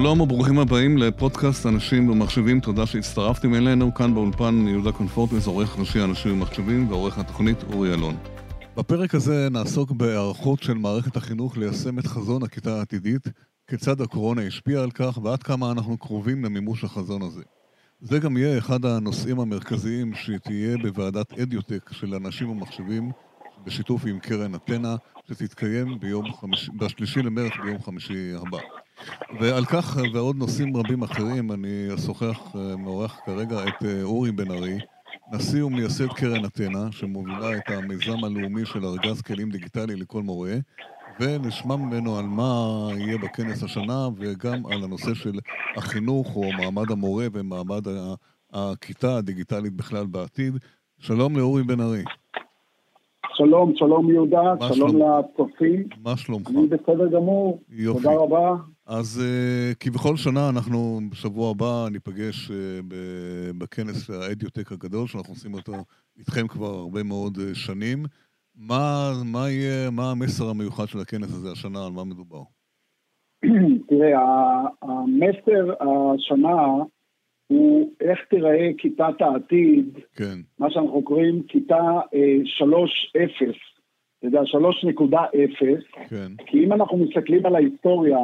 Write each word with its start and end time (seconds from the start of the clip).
שלום 0.00 0.20
וברוכים 0.20 0.58
הבאים 0.58 0.98
לפודקאסט 0.98 1.66
אנשים 1.66 2.08
ומחשבים, 2.08 2.60
תודה 2.60 2.86
שהצטרפתם 2.86 3.54
אלינו. 3.54 3.94
כאן 3.94 4.14
באולפן 4.14 4.66
יהודה 4.68 4.92
קונפורטס, 4.92 5.46
עורך 5.46 5.78
ראשי 5.78 6.04
אנשים 6.04 6.32
ומחשבים 6.32 6.88
ועורך 6.88 7.18
התוכנית 7.18 7.62
אורי 7.62 7.94
אלון. 7.94 8.16
בפרק 8.76 9.14
הזה 9.14 9.48
נעסוק 9.50 9.90
בהיערכות 9.90 10.62
של 10.62 10.74
מערכת 10.74 11.16
החינוך 11.16 11.56
ליישם 11.56 11.98
את 11.98 12.06
חזון 12.06 12.42
הכיתה 12.42 12.78
העתידית, 12.78 13.28
כיצד 13.66 14.00
הקורונה 14.00 14.42
השפיעה 14.42 14.82
על 14.82 14.90
כך 14.90 15.18
ועד 15.22 15.42
כמה 15.42 15.72
אנחנו 15.72 15.98
קרובים 15.98 16.44
למימוש 16.44 16.84
החזון 16.84 17.22
הזה. 17.22 17.42
זה 18.00 18.18
גם 18.18 18.36
יהיה 18.36 18.58
אחד 18.58 18.84
הנושאים 18.84 19.40
המרכזיים 19.40 20.14
שתהיה 20.14 20.76
בוועדת 20.82 21.38
אדיוטק 21.38 21.92
של 21.92 22.14
אנשים 22.14 22.50
ומחשבים, 22.50 23.10
בשיתוף 23.66 24.06
עם 24.06 24.18
קרן 24.18 24.54
אתנה, 24.54 24.96
שתתקיים 25.28 26.00
ביום 26.00 26.32
חמישי, 26.32 26.70
בשלישי 26.76 27.22
למרץ 27.22 27.52
ביום 27.64 27.82
חמישי 27.82 28.32
הבא. 28.34 28.58
ועל 29.40 29.64
כך 29.64 29.96
ועוד 30.14 30.36
נושאים 30.36 30.76
רבים 30.76 31.02
אחרים, 31.02 31.52
אני 31.52 31.88
אשוחח, 31.94 32.56
אה, 32.56 32.76
מאורח 32.76 33.20
כרגע 33.26 33.56
את 33.68 33.84
אה, 33.84 34.02
אורי 34.02 34.32
בן 34.32 34.50
ארי, 34.50 34.78
נשיא 35.32 35.64
ומייסד 35.64 36.08
קרן 36.08 36.44
אתנה, 36.44 36.92
שמובילה 36.92 37.56
את 37.56 37.70
המיזם 37.70 38.24
הלאומי 38.24 38.66
של 38.66 38.84
ארגז 38.84 39.22
כלים 39.22 39.50
דיגיטלי 39.50 39.96
לכל 39.96 40.22
מורה, 40.22 40.54
ונשמע 41.20 41.76
ממנו 41.76 42.18
על 42.18 42.24
מה 42.24 42.88
יהיה 42.98 43.18
בכנס 43.18 43.62
השנה, 43.62 44.08
וגם 44.16 44.66
על 44.66 44.84
הנושא 44.84 45.14
של 45.14 45.38
החינוך, 45.76 46.36
או 46.36 46.52
מעמד 46.52 46.90
המורה 46.90 47.26
ומעמד 47.32 47.82
הכיתה 48.52 49.16
הדיגיטלית 49.16 49.72
בכלל 49.72 50.06
בעתיד. 50.06 50.54
שלום 50.98 51.36
לאורי 51.36 51.62
בן 51.62 51.80
ארי. 51.80 52.04
שלום, 53.34 53.72
שלום 53.76 54.10
יהודה, 54.10 54.54
שלום 54.74 54.96
לצופים. 54.96 55.88
מה 56.04 56.16
שלומך? 56.16 56.48
אני 56.50 56.66
בסדר 56.66 57.06
גמור, 57.06 57.60
יופי. 57.68 58.02
תודה 58.02 58.16
רבה. 58.16 58.54
אז 58.98 59.22
uh, 59.22 59.74
כבכל 59.80 60.16
שנה 60.16 60.48
אנחנו 60.48 61.00
בשבוע 61.10 61.50
הבא 61.50 61.88
ניפגש 61.92 62.50
uh, 62.50 62.52
בכנס 63.58 64.10
האדיוטק 64.10 64.72
הגדול, 64.72 65.06
שאנחנו 65.06 65.32
עושים 65.32 65.54
אותו 65.54 65.72
איתכם 66.18 66.48
כבר 66.48 66.66
הרבה 66.66 67.02
מאוד 67.02 67.36
uh, 67.36 67.54
שנים. 67.54 68.04
מה, 68.54 69.10
מה 69.32 69.50
יהיה, 69.50 69.90
מה 69.90 70.10
המסר 70.10 70.48
המיוחד 70.50 70.86
של 70.86 70.98
הכנס 70.98 71.32
הזה 71.32 71.52
השנה, 71.52 71.86
על 71.86 71.92
מה 71.92 72.04
מדובר? 72.04 72.42
תראה, 73.88 74.18
המסר 74.82 75.72
השנה 75.80 76.62
הוא 77.46 77.92
איך 78.00 78.18
תיראה 78.30 78.68
כיתת 78.78 79.20
העתיד, 79.20 79.98
כן. 80.14 80.38
מה 80.58 80.70
שאנחנו 80.70 81.02
קוראים 81.02 81.42
כיתה 81.48 81.82
אה, 82.14 82.66
3.0, 82.66 83.54
אתה 84.18 84.26
יודע, 84.26 84.40
3.0, 84.40 86.08
כן. 86.08 86.32
כי 86.46 86.64
אם 86.64 86.72
אנחנו 86.72 86.96
מסתכלים 86.98 87.46
על 87.46 87.54
ההיסטוריה, 87.54 88.18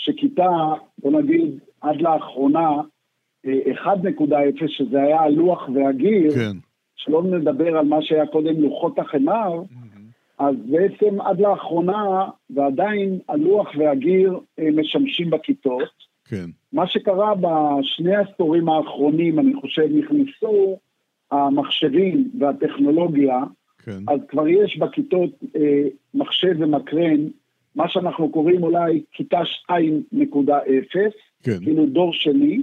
שכיתה, 0.00 0.50
בוא 0.98 1.20
נגיד, 1.20 1.58
עד 1.80 2.00
לאחרונה, 2.00 2.70
אה, 3.46 3.92
1.0, 3.94 4.68
שזה 4.68 5.02
היה 5.02 5.20
הלוח 5.20 5.68
והגיר, 5.74 6.30
כן. 6.30 6.56
שלא 6.96 7.22
נדבר 7.22 7.78
על 7.78 7.84
מה 7.84 8.02
שהיה 8.02 8.26
קודם 8.26 8.62
לוחות 8.62 8.98
החמר, 8.98 9.62
mm-hmm. 9.62 10.00
אז 10.38 10.54
בעצם 10.64 11.20
עד 11.20 11.40
לאחרונה, 11.40 12.28
ועדיין 12.50 13.18
הלוח 13.28 13.68
והגיר 13.78 14.38
אה, 14.58 14.68
משמשים 14.76 15.30
בכיתות. 15.30 16.10
כן. 16.24 16.50
מה 16.72 16.86
שקרה 16.86 17.34
בשני 17.34 18.14
העשורים 18.14 18.68
האחרונים, 18.68 19.38
אני 19.38 19.54
חושב, 19.60 19.88
נכנסו 19.90 20.78
המחשבים 21.30 22.30
והטכנולוגיה, 22.38 23.38
כן. 23.84 23.98
אז 24.08 24.20
כבר 24.28 24.48
יש 24.48 24.78
בכיתות 24.78 25.30
אה, 25.56 25.82
מחשב 26.14 26.54
ומקרן, 26.58 27.26
מה 27.74 27.88
שאנחנו 27.88 28.30
קוראים 28.30 28.62
אולי 28.62 29.02
כיתה 29.12 29.40
2.0, 29.70 29.72
כן. 31.42 31.58
כאילו 31.62 31.86
דור 31.86 32.12
שני, 32.12 32.62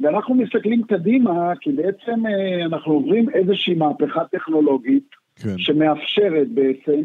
ואנחנו 0.00 0.34
מסתכלים 0.34 0.82
קדימה, 0.82 1.52
כי 1.60 1.72
בעצם 1.72 2.26
אה, 2.26 2.64
אנחנו 2.64 2.92
עוברים 2.92 3.28
איזושהי 3.30 3.74
מהפכה 3.74 4.24
טכנולוגית, 4.24 5.08
כן. 5.36 5.58
שמאפשרת 5.58 6.48
בעצם 6.48 7.02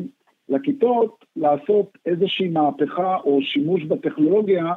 לכיתות 0.50 1.26
לעשות 1.36 1.98
איזושהי 2.06 2.48
מהפכה 2.48 3.16
או 3.16 3.42
שימוש 3.42 3.84
בטכנולוגיה 3.84 4.74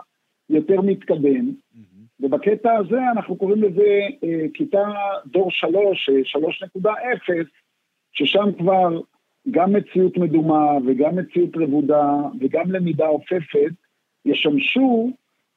יותר 0.51 0.81
מתקדם, 0.81 1.49
mm-hmm. 1.51 1.81
ובקטע 2.21 2.73
הזה 2.77 2.99
אנחנו 3.13 3.37
קוראים 3.37 3.63
לזה 3.63 4.01
אה, 4.25 4.47
כיתה 4.55 4.93
דור 5.27 5.51
שלוש, 5.51 6.09
אה, 6.09 6.21
שלוש 6.25 6.63
נקודה 6.63 6.93
אפס, 6.93 7.47
ששם 8.13 8.53
כבר 8.59 9.01
גם 9.51 9.73
מציאות 9.73 10.17
מדומה 10.17 10.79
וגם 10.87 11.17
מציאות 11.17 11.51
רבודה 11.57 12.15
וגם 12.41 12.73
למידה 12.73 13.07
עופפת 13.07 13.73
ישמשו 14.25 15.11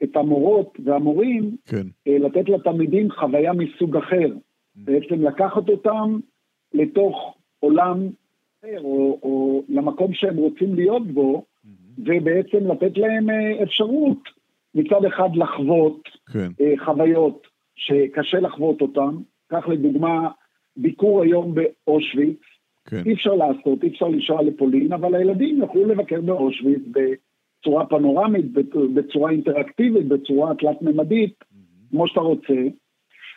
את 0.03 0.16
המורות 0.16 0.77
והמורים 0.85 1.55
כן. 1.66 1.88
אה, 2.07 2.17
לתת 2.17 2.49
לתלמידים 2.49 3.11
חוויה 3.11 3.53
מסוג 3.53 3.97
אחר. 3.97 4.28
Mm-hmm. 4.28 4.79
בעצם 4.83 5.22
לקחת 5.22 5.69
אותם 5.69 6.19
לתוך 6.73 7.38
עולם 7.59 8.09
אחר, 8.59 8.81
או, 8.81 9.19
או 9.23 9.63
למקום 9.69 10.13
שהם 10.13 10.38
רוצים 10.38 10.75
להיות 10.75 11.07
בו, 11.07 11.44
mm-hmm. 11.66 11.69
ובעצם 11.97 12.72
לתת 12.72 12.97
להם 12.97 13.29
אה, 13.29 13.63
אפשרות 13.63 14.19
מצד 14.75 15.05
אחד 15.05 15.29
לחוות 15.35 16.09
כן. 16.33 16.49
אה, 16.61 16.73
חוויות 16.85 17.47
שקשה 17.75 18.39
לחוות 18.39 18.81
אותן, 18.81 19.16
כך 19.49 19.67
לדוגמה 19.67 20.29
ביקור 20.78 21.22
היום 21.22 21.55
באושוויץ, 21.55 22.39
כן. 22.89 23.01
אי 23.05 23.13
אפשר 23.13 23.33
לעשות, 23.33 23.83
אי 23.83 23.88
אפשר 23.88 24.07
לנסוע 24.07 24.41
לפולין, 24.41 24.94
אבל 24.94 25.16
הילדים 25.16 25.57
יוכלו 25.57 25.85
לבקר 25.85 26.22
באושוויץ 26.22 26.81
בצורה 26.91 27.85
פנורמית, 27.85 28.45
בצורה 28.94 29.31
אינטראקטיבית, 29.31 30.07
בצורה 30.07 30.55
תלת-ממדית, 30.55 31.33
mm-hmm. 31.41 31.89
כמו 31.91 32.07
שאתה 32.07 32.19
רוצה. 32.19 32.53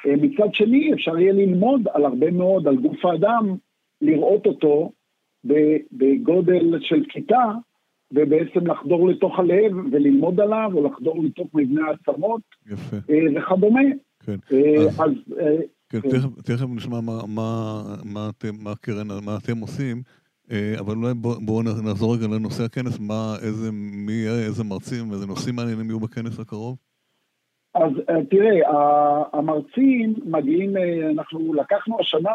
אה, 0.06 0.16
מצד 0.16 0.48
שני, 0.52 0.92
אפשר 0.94 1.18
יהיה 1.18 1.32
ללמוד 1.32 1.88
על 1.92 2.04
הרבה 2.04 2.30
מאוד, 2.30 2.68
על 2.68 2.76
גוף 2.76 3.04
האדם, 3.04 3.56
לראות 4.00 4.46
אותו 4.46 4.92
בגודל 5.92 6.78
של 6.80 7.04
כיתה, 7.08 7.52
ובעצם 8.12 8.66
לחדור 8.66 9.08
לתוך 9.08 9.38
הלב 9.38 9.72
וללמוד 9.92 10.40
עליו, 10.40 10.70
או 10.74 10.86
לחדור 10.86 11.24
לתוך 11.24 11.48
מבנה 11.54 11.86
העצמות, 11.86 12.40
וכדומה. 13.36 13.80
כן. 14.26 14.36
אז... 14.50 14.94
אז 14.98 15.12
כן, 15.92 16.00
כן. 16.00 16.18
תכף, 16.44 16.66
נשמע 16.76 17.00
מה, 17.00 17.26
מה, 17.28 17.82
מה, 18.04 18.30
אתם, 18.38 18.48
מה, 18.60 18.74
קרן, 18.80 19.08
מה 19.24 19.36
אתם 19.44 19.58
עושים, 19.58 20.02
אבל 20.78 20.96
אולי 20.96 21.14
בואו 21.14 21.40
בוא 21.40 21.62
נחזור 21.62 22.14
רגע 22.14 22.26
לנושא 22.26 22.64
הכנס, 22.64 23.00
מה, 23.00 23.34
איזה, 23.42 23.70
מי 23.72 24.12
יהיה, 24.12 24.46
איזה 24.46 24.64
מרצים, 24.64 25.12
איזה 25.12 25.26
נושאים 25.26 25.56
מעניינים 25.56 25.86
יהיו 25.86 26.00
בכנס 26.00 26.40
הקרוב? 26.40 26.76
אז 27.74 27.92
תראה, 28.30 28.58
המרצים 29.32 30.14
מגיעים, 30.24 30.74
אנחנו 31.16 31.54
לקחנו 31.54 32.00
השנה 32.00 32.32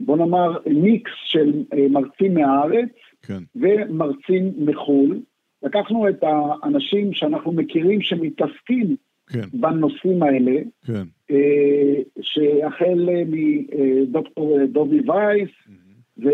בוא 0.00 0.16
נאמר, 0.16 0.58
מיקס 0.66 1.12
של 1.24 1.62
אה, 1.72 1.86
מרצים 1.90 2.34
מהארץ 2.34 2.88
כן. 3.22 3.42
ומרצים 3.56 4.52
מחו"ל. 4.58 5.20
לקחנו 5.62 6.08
את 6.08 6.22
האנשים 6.22 7.12
שאנחנו 7.12 7.52
מכירים 7.52 8.00
שמתעסקים 8.00 8.96
כן. 9.28 9.60
בנושאים 9.60 10.22
האלה, 10.22 10.60
כן. 10.86 11.02
אה, 11.30 12.02
שהחל 12.20 13.08
מדוקטור 13.26 14.58
דובי 14.66 15.00
וייס 15.10 15.48
mm-hmm. 15.48 16.26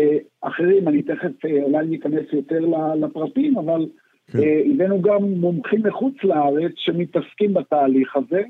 ואחרים, 0.43 0.87
אני 0.87 1.01
תכף 1.01 1.45
אולי 1.45 1.87
ניכנס 1.87 2.25
יותר 2.33 2.59
לפרטים, 2.95 3.57
אבל 3.57 3.85
כן. 4.27 4.39
הבאנו 4.73 5.01
גם 5.01 5.23
מומחים 5.23 5.83
מחוץ 5.83 6.15
לארץ 6.23 6.71
שמתעסקים 6.75 7.53
בתהליך 7.53 8.15
הזה. 8.15 8.41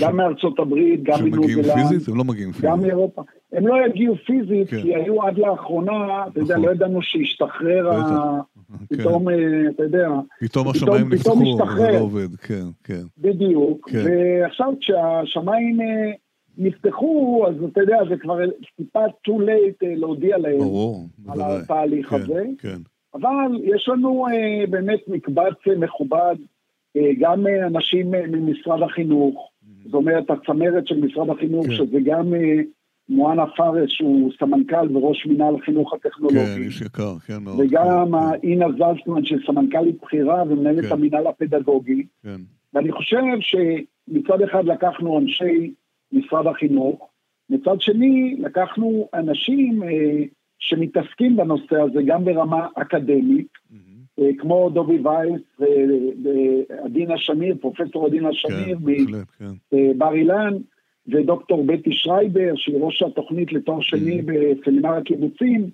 גם 0.00 0.16
מארצות 0.16 0.58
הברית, 0.58 1.02
גם 1.02 1.24
מניו 1.24 1.42
זילנד. 1.42 1.64
שמגיעים 1.64 1.88
פיזית? 1.88 2.08
הם 2.08 2.16
לא 2.16 2.24
מגיעים 2.24 2.52
פיזית. 2.52 2.70
גם 2.70 2.80
מאירופה. 2.80 3.22
הם 3.52 3.66
לא 3.66 3.86
יגיעו 3.86 4.16
פיזית, 4.16 4.70
כן. 4.70 4.82
כי 4.82 4.94
היו 4.94 5.22
עד 5.22 5.38
לאחרונה, 5.38 6.26
אתה 6.26 6.40
יודע, 6.40 6.54
נכון. 6.54 6.66
לא 6.66 6.72
ידענו 6.72 7.02
שהשתחרר, 7.02 7.90
כן. 7.92 8.96
פתאום, 8.96 9.28
אה, 9.28 9.34
אתה 9.70 9.82
יודע, 9.82 10.08
פתאום 10.40 10.68
השמיים 10.68 11.12
נפתחו, 11.12 11.58
זה 11.76 11.90
לא 11.92 11.98
עובד, 11.98 12.36
כן, 12.36 12.64
כן. 12.84 13.02
בדיוק, 13.18 13.90
כן. 13.90 13.98
ועכשיו 14.04 14.72
כשהשמיים 14.80 15.80
אה, 15.80 16.12
נפתחו, 16.58 17.44
אז 17.48 17.54
אתה 17.72 17.80
יודע, 17.80 17.98
זה 18.08 18.16
כבר 18.16 18.38
טיפה 18.76 19.04
too 19.28 19.40
late 19.40 19.86
אה, 19.86 19.94
להודיע 19.96 20.38
להם. 20.38 20.58
ברור, 20.58 21.08
בוודאי. 21.18 21.44
על 21.44 21.60
התהליך 21.60 22.08
כן, 22.08 22.16
הזה. 22.16 22.44
כן. 22.58 22.78
אבל 23.14 23.60
יש 23.62 23.88
לנו 23.88 24.26
באמת 24.70 25.00
מקבץ 25.08 25.54
מכובד, 25.76 26.36
גם 27.20 27.46
אנשים 27.66 28.10
ממשרד 28.10 28.82
החינוך, 28.82 29.51
זאת 29.84 29.94
אומרת, 29.94 30.30
הצמרת 30.30 30.86
של 30.86 31.00
משרד 31.00 31.30
החינוך, 31.30 31.66
כן. 31.66 31.72
שזה 31.72 31.98
גם 32.04 32.34
אה, 32.34 32.60
מואנה 33.08 33.46
פארס, 33.56 33.90
שהוא 33.90 34.32
סמנכ"ל 34.38 34.96
וראש 34.96 35.26
מינהל 35.26 35.54
החינוך 35.54 35.94
הטכנולוגי. 35.94 36.38
כן, 36.56 36.62
איש 36.62 36.80
יקר, 36.80 37.18
כן 37.18 37.38
מאוד. 37.44 37.60
וגם 37.60 38.12
כן, 38.12 38.48
אינה 38.48 38.66
זלצמן, 38.78 39.24
שהיא 39.24 39.38
סמנכ"לית 39.46 39.96
בכירה 40.02 40.42
ומנהלת 40.48 40.84
כן. 40.84 40.92
המינהל 40.92 41.26
הפדגוגי. 41.26 42.06
כן. 42.22 42.40
ואני 42.74 42.92
חושב 42.92 43.22
שמצד 43.40 44.42
אחד 44.42 44.64
לקחנו 44.64 45.18
אנשי 45.18 45.72
משרד 46.12 46.46
החינוך, 46.46 47.08
מצד 47.50 47.80
שני 47.80 48.36
לקחנו 48.38 49.08
אנשים 49.14 49.82
אה, 49.82 50.24
שמתעסקים 50.58 51.36
בנושא 51.36 51.76
הזה 51.80 52.00
גם 52.06 52.24
ברמה 52.24 52.66
אקדמית, 52.74 53.46
mm-hmm. 53.46 53.91
אה, 54.18 54.30
כמו 54.38 54.70
דובי 54.74 54.98
וייס 54.98 55.42
ועדינה 55.58 57.18
שמיר, 57.18 57.56
פרופסור 57.60 58.06
עדינה 58.06 58.28
שמיר 58.32 58.76
כן, 59.38 59.46
מבר 59.72 60.10
כן. 60.10 60.16
אילן, 60.16 60.56
ודוקטור 61.08 61.64
בטי 61.64 61.90
שרייבר, 61.92 62.52
שהיא 62.56 62.76
ראש 62.80 63.02
התוכנית 63.02 63.52
לתואר 63.52 63.80
שני 63.80 64.20
mm. 64.20 64.22
בסמינר 64.26 64.94
הקיבוצים, 64.94 65.70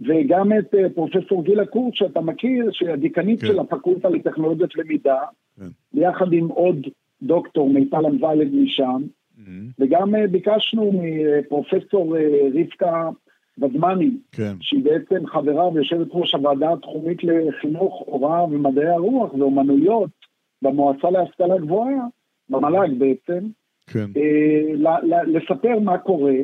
וגם 0.00 0.52
את 0.58 0.74
פרופסור 0.94 1.44
גילה 1.44 1.66
קורט, 1.66 1.94
שאתה 1.94 2.20
מכיר, 2.20 2.70
שהיא 2.72 2.90
הדיקנית 2.90 3.40
כן. 3.40 3.46
של 3.46 3.58
הפקולטה 3.58 4.08
לטכנולוגיות 4.08 4.76
למידה, 4.76 5.18
כן. 5.56 5.66
ביחד 5.92 6.32
עם 6.32 6.48
עוד 6.48 6.86
דוקטור 7.22 7.70
מיטל 7.70 8.06
אמזלד 8.06 8.54
משם, 8.54 9.02
mm-hmm. 9.02 9.72
וגם 9.78 10.14
ביקשנו 10.30 10.92
מפרופסור 10.94 12.16
רבקה 12.54 13.08
ודמני, 13.60 14.10
כן. 14.32 14.54
שהיא 14.60 14.84
בעצם 14.84 15.26
חברה 15.26 15.68
ויושבת 15.68 16.06
ראש 16.10 16.34
הוועדה 16.34 16.72
התחומית 16.72 17.24
לחינוך, 17.24 18.02
הוראה 18.06 18.44
ומדעי 18.44 18.88
הרוח 18.88 19.34
ואומנויות 19.34 20.10
במועצה 20.62 21.10
להשכלה 21.10 21.58
גבוהה, 21.58 22.06
במל"ג 22.48 22.98
בעצם, 22.98 23.46
כן. 23.86 24.10
אה, 24.16 24.96
לספר 25.26 25.78
מה 25.78 25.98
קורה. 25.98 26.36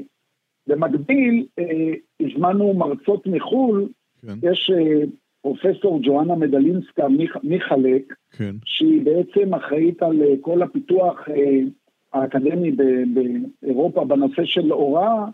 במקביל, 0.66 1.46
אה, 1.58 1.94
הזמנו 2.20 2.74
מרצות 2.74 3.26
מחו"ל, 3.26 3.88
כן. 4.22 4.38
יש 4.42 4.70
אה, 4.74 5.06
פרופסור 5.42 6.00
ג'ואנה 6.02 6.34
מדלינסקה 6.34 7.06
מחלק, 7.42 8.14
כן. 8.30 8.56
שהיא 8.64 9.02
בעצם 9.04 9.54
אחראית 9.54 10.02
על 10.02 10.22
אה, 10.22 10.34
כל 10.40 10.62
הפיתוח 10.62 11.28
אה, 11.28 11.60
האקדמי 12.22 12.72
באירופה 13.62 14.04
בנושא 14.04 14.44
של 14.44 14.70
הוראה, 14.70 15.24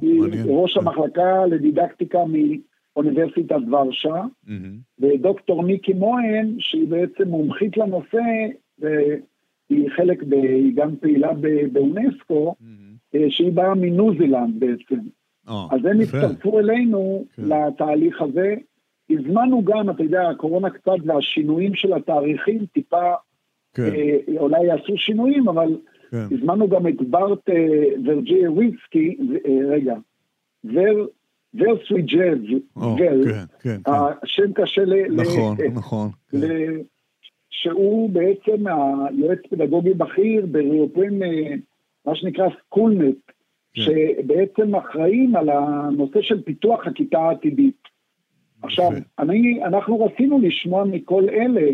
היא 0.00 0.44
ראש 0.46 0.76
המחלקה 0.76 1.46
לדידקטיקה 1.46 2.18
מאוניברסיטת 2.96 3.56
ורשה, 3.70 4.22
ודוקטור 5.00 5.62
מיקי 5.62 5.92
מוהן, 5.92 6.54
שהיא 6.58 6.88
בעצם 6.88 7.28
מומחית 7.28 7.76
לנושא, 7.76 8.22
והיא 8.78 9.90
חלק, 9.96 10.22
ב, 10.22 10.32
היא 10.32 10.76
גם 10.76 10.96
פעילה 10.96 11.32
באונסקו, 11.72 12.54
אה, 13.14 13.26
שהיא 13.30 13.52
באה 13.52 13.74
מניו 13.74 14.14
זילנד 14.18 14.60
בעצם. 14.60 15.00
אה, 15.48 15.66
אז 15.70 15.84
הם 15.84 16.00
הצטרפו 16.00 16.58
אלינו 16.58 17.24
כן. 17.36 17.42
לתהליך 17.42 18.22
הזה. 18.22 18.54
הזמנו 19.10 19.64
גם, 19.64 19.90
אתה 19.90 20.02
יודע, 20.02 20.28
הקורונה 20.28 20.70
קצת 20.70 20.96
והשינויים 21.06 21.74
של 21.74 21.92
התאריכים 21.92 22.66
טיפה, 22.66 23.12
כן. 23.74 23.82
אה, 23.82 24.38
אולי 24.38 24.64
יעשו 24.64 24.96
שינויים, 24.96 25.48
אבל 25.48 25.76
כן. 26.12 26.34
הזמנו 26.34 26.68
גם 26.68 26.88
את 26.88 27.02
ברט 27.02 27.50
אה, 27.50 27.84
ורג'י 28.04 28.48
וויצקי, 28.48 29.16
אה, 29.46 29.68
רגע, 29.68 29.94
ור... 30.64 31.06
ורסוי 31.54 32.02
ג'אז, 32.02 32.38
ור, 32.76 32.98
כן, 32.98 33.44
כן, 33.60 33.80
השם 34.22 34.52
קשה 34.52 34.84
ל... 34.84 34.94
נכון, 35.12 35.56
ל, 35.60 35.70
נכון. 35.74 36.10
כן. 36.30 36.38
שהוא 37.50 38.10
בעצם 38.10 38.64
היועץ 38.66 39.38
פדגוגי 39.50 39.94
בכיר 39.94 40.46
בריאופים, 40.46 41.22
אה, 41.22 41.54
מה 42.06 42.14
שנקרא 42.14 42.48
סקולנט, 42.60 43.16
כן. 43.74 43.82
שבעצם 43.82 44.74
אחראים 44.74 45.36
על 45.36 45.48
הנושא 45.48 46.22
של 46.22 46.42
פיתוח 46.42 46.86
הכיתה 46.86 47.18
העתידית. 47.18 47.82
עכשיו, 48.62 48.90
אני, 49.18 49.64
אנחנו 49.64 50.04
רצינו 50.04 50.38
לשמוע 50.38 50.84
מכל 50.84 51.28
אלה 51.28 51.70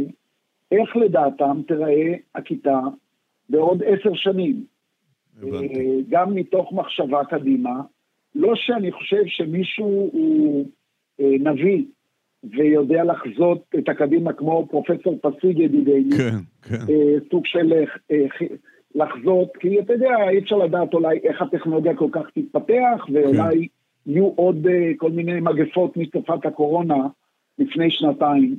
איך 0.73 0.97
לדעתם 0.97 1.61
תיראה 1.69 2.15
הכיתה 2.35 2.81
בעוד 3.49 3.83
עשר 3.83 4.15
שנים. 4.15 4.65
הבנתי. 5.43 5.75
אה, 5.75 5.97
גם 6.09 6.35
מתוך 6.35 6.73
מחשבה 6.73 7.25
קדימה. 7.25 7.81
לא 8.35 8.53
שאני 8.57 8.93
חושב 8.93 9.23
שמישהו 9.27 10.11
הוא 10.13 10.67
אה, 11.21 11.31
נביא 11.41 11.85
ויודע 12.45 13.05
לחזות 13.05 13.65
את 13.79 13.89
הקדימה 13.89 14.33
כמו 14.33 14.67
פרופסור 14.71 15.19
פסיג 15.23 15.59
ידידנו. 15.59 16.17
כן, 16.17 16.37
כן. 16.63 16.93
אה, 16.93 17.15
סוג 17.31 17.47
של 17.47 17.73
לחזות, 18.95 19.57
כי 19.61 19.81
אתה 19.81 19.93
יודע, 19.93 20.29
אי 20.31 20.39
אפשר 20.39 20.57
לדעת 20.57 20.95
אולי 20.95 21.19
איך 21.25 21.43
הטכנולוגיה 21.43 21.97
כל 21.97 22.09
כך 22.13 22.23
תתפתח, 22.35 23.07
ואולי 23.13 23.69
כן. 23.69 24.11
יהיו 24.13 24.27
עוד 24.27 24.67
כל 24.97 25.11
מיני 25.11 25.41
מגפות 25.41 25.97
מתקופת 25.97 26.47
הקורונה 26.47 27.07
לפני 27.59 27.91
שנתיים, 27.91 28.57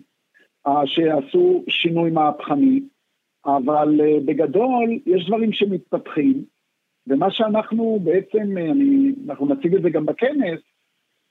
שעשו 0.85 1.63
שינוי 1.68 2.12
מהפכני. 2.12 2.81
אבל 3.57 4.01
uh, 4.01 4.25
בגדול 4.25 4.99
יש 5.05 5.27
דברים 5.27 5.53
שמתפתחים, 5.53 6.43
ומה 7.07 7.31
שאנחנו 7.31 7.99
בעצם, 8.03 8.57
אה, 8.57 8.71
אני, 8.71 9.11
אנחנו 9.29 9.45
נציג 9.45 9.75
את 9.75 9.81
זה 9.81 9.89
גם 9.89 10.05
בכנס, 10.05 10.59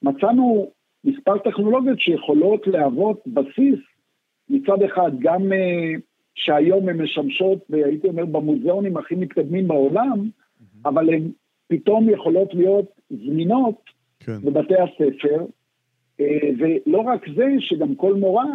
מצאנו 0.02 0.70
מספר 1.04 1.38
טכנולוגיות 1.38 2.00
שיכולות 2.00 2.66
להוות 2.66 3.20
בסיס 3.26 3.78
מצד 4.50 4.82
אחד 4.82 5.10
גם 5.18 5.42
uh, 5.42 6.00
שהיום 6.34 6.88
הן 6.88 7.02
משמשות, 7.02 7.58
והייתי 7.70 8.08
אומר, 8.08 8.24
במוזיאונים 8.24 8.96
הכי 8.96 9.14
מתקדמים 9.14 9.68
בעולם, 9.68 10.28
mm-hmm. 10.28 10.88
אבל 10.88 11.14
הן 11.14 11.22
פתאום 11.68 12.10
יכולות 12.10 12.54
להיות 12.54 12.90
זמינות 13.10 13.82
כן. 14.20 14.40
בבתי 14.42 14.74
הספר, 14.74 15.44
uh, 16.20 16.24
ולא 16.58 16.98
רק 16.98 17.28
זה, 17.36 17.46
שגם 17.58 17.94
כל 17.94 18.14
מורה 18.14 18.46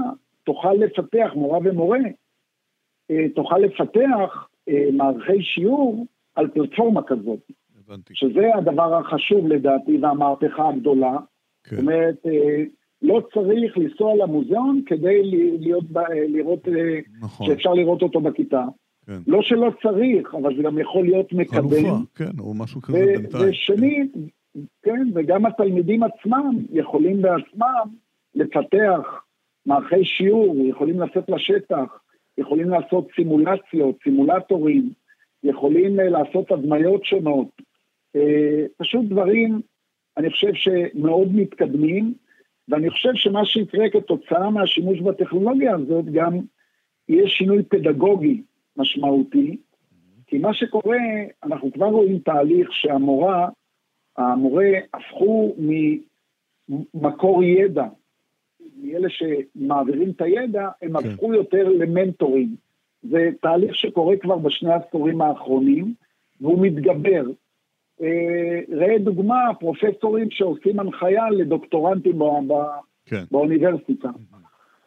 תוכל 0.44 0.74
לפתח, 0.74 1.32
מורה 1.36 1.60
ומורה, 1.64 2.00
אה, 2.00 2.12
תוכל 3.36 3.58
לפתח 3.58 4.48
אה, 4.70 4.88
מערכי 4.94 5.42
שיעור 5.42 6.06
על 6.36 6.48
פלטפורמה 6.48 7.04
כזאת. 7.04 7.40
הבנתי. 7.88 8.14
שזה 8.16 8.56
הדבר 8.56 8.98
החשוב 8.98 9.48
לדעתי 9.48 9.98
והמהפכה 9.98 10.70
הגדולה. 10.70 11.18
כן. 11.64 11.76
זאת 11.76 11.82
אומרת, 11.82 12.26
אה, 12.26 12.64
לא 13.02 13.22
צריך 13.34 13.78
לנסוע 13.78 14.16
למוזיאון 14.16 14.82
כדי 14.86 15.22
להיות, 15.60 15.84
לראות, 16.28 16.68
נכון. 17.22 17.48
שאפשר 17.48 17.74
לראות 17.74 18.02
אותו 18.02 18.22
בכיתה. 18.22 18.66
כן. 19.06 19.18
לא 19.28 19.42
שלא 19.42 19.72
צריך, 19.82 20.36
אבל 20.36 20.56
זה 20.58 20.64
גם 20.64 20.80
יכול 20.80 21.06
להיות 21.06 21.34
מקדם. 21.34 21.70
חלופה, 21.70 21.98
כן, 22.16 22.40
או 22.40 22.54
משהו 22.54 22.82
כזה 22.82 23.06
בינתיים. 23.06 23.50
ושנית, 23.50 24.12
כן, 24.84 25.08
וגם 25.16 25.46
התלמידים 25.46 26.04
עצמם 26.04 26.58
יכולים 26.72 27.22
בעצמם 27.22 27.88
לפתח 28.36 29.24
מערכי 29.66 30.06
שיעור, 30.06 30.56
יכולים 30.66 31.00
לצאת 31.00 31.30
לשטח, 31.30 32.00
יכולים 32.38 32.70
לעשות 32.70 33.08
סימולציות, 33.16 33.96
סימולטורים, 34.04 34.90
יכולים 35.44 36.00
אה, 36.00 36.10
לעשות 36.10 36.52
הדמיות 36.52 37.06
שונות. 37.06 37.48
אה, 38.16 38.66
פשוט 38.78 39.06
דברים, 39.06 39.62
אני 40.18 40.30
חושב 40.30 40.54
שמאוד 40.54 41.28
מתקדמים, 41.36 42.14
ואני 42.68 42.90
חושב 42.90 43.12
שמה 43.16 43.46
שיקרה 43.46 43.90
כתוצאה 43.90 44.50
מהשימוש 44.50 45.00
בטכנולוגיה 45.00 45.76
הזאת 45.76 46.06
גם 46.06 46.40
יהיה 47.10 47.28
שינוי 47.28 47.64
פדגוגי 47.64 48.42
משמעותי, 48.78 49.58
כי 50.28 50.38
מה 50.38 50.54
שקורה, 50.54 50.98
אנחנו 51.44 51.72
כבר 51.74 51.86
רואים 51.86 52.20
תהליך 52.20 52.74
שהמורה, 52.74 53.50
המורה 54.18 54.70
הפכו 54.94 55.56
ממקור 56.68 57.44
ידע 57.44 57.86
מאלה 58.84 59.08
שמעבירים 59.10 60.10
את 60.10 60.22
הידע, 60.22 60.70
הם 60.82 61.00
כן. 61.00 61.10
הפכו 61.10 61.34
יותר 61.34 61.70
למנטורים. 61.70 62.56
זה 63.04 63.30
תהליך 63.42 63.76
שקורה 63.76 64.18
כבר 64.18 64.38
בשני 64.38 64.74
העשורים 64.74 65.22
האחרונים, 65.22 65.94
והוא 66.42 66.66
מתגבר. 66.66 67.24
אה, 68.02 68.60
ראה 68.72 68.98
דוגמה, 68.98 69.50
פרופסורים 69.60 70.32
שעושים 70.32 70.80
הנחיה 70.80 71.30
לדוקטורנטים 71.30 72.20
כן. 73.06 73.24
באוניברסיטה. 73.32 74.10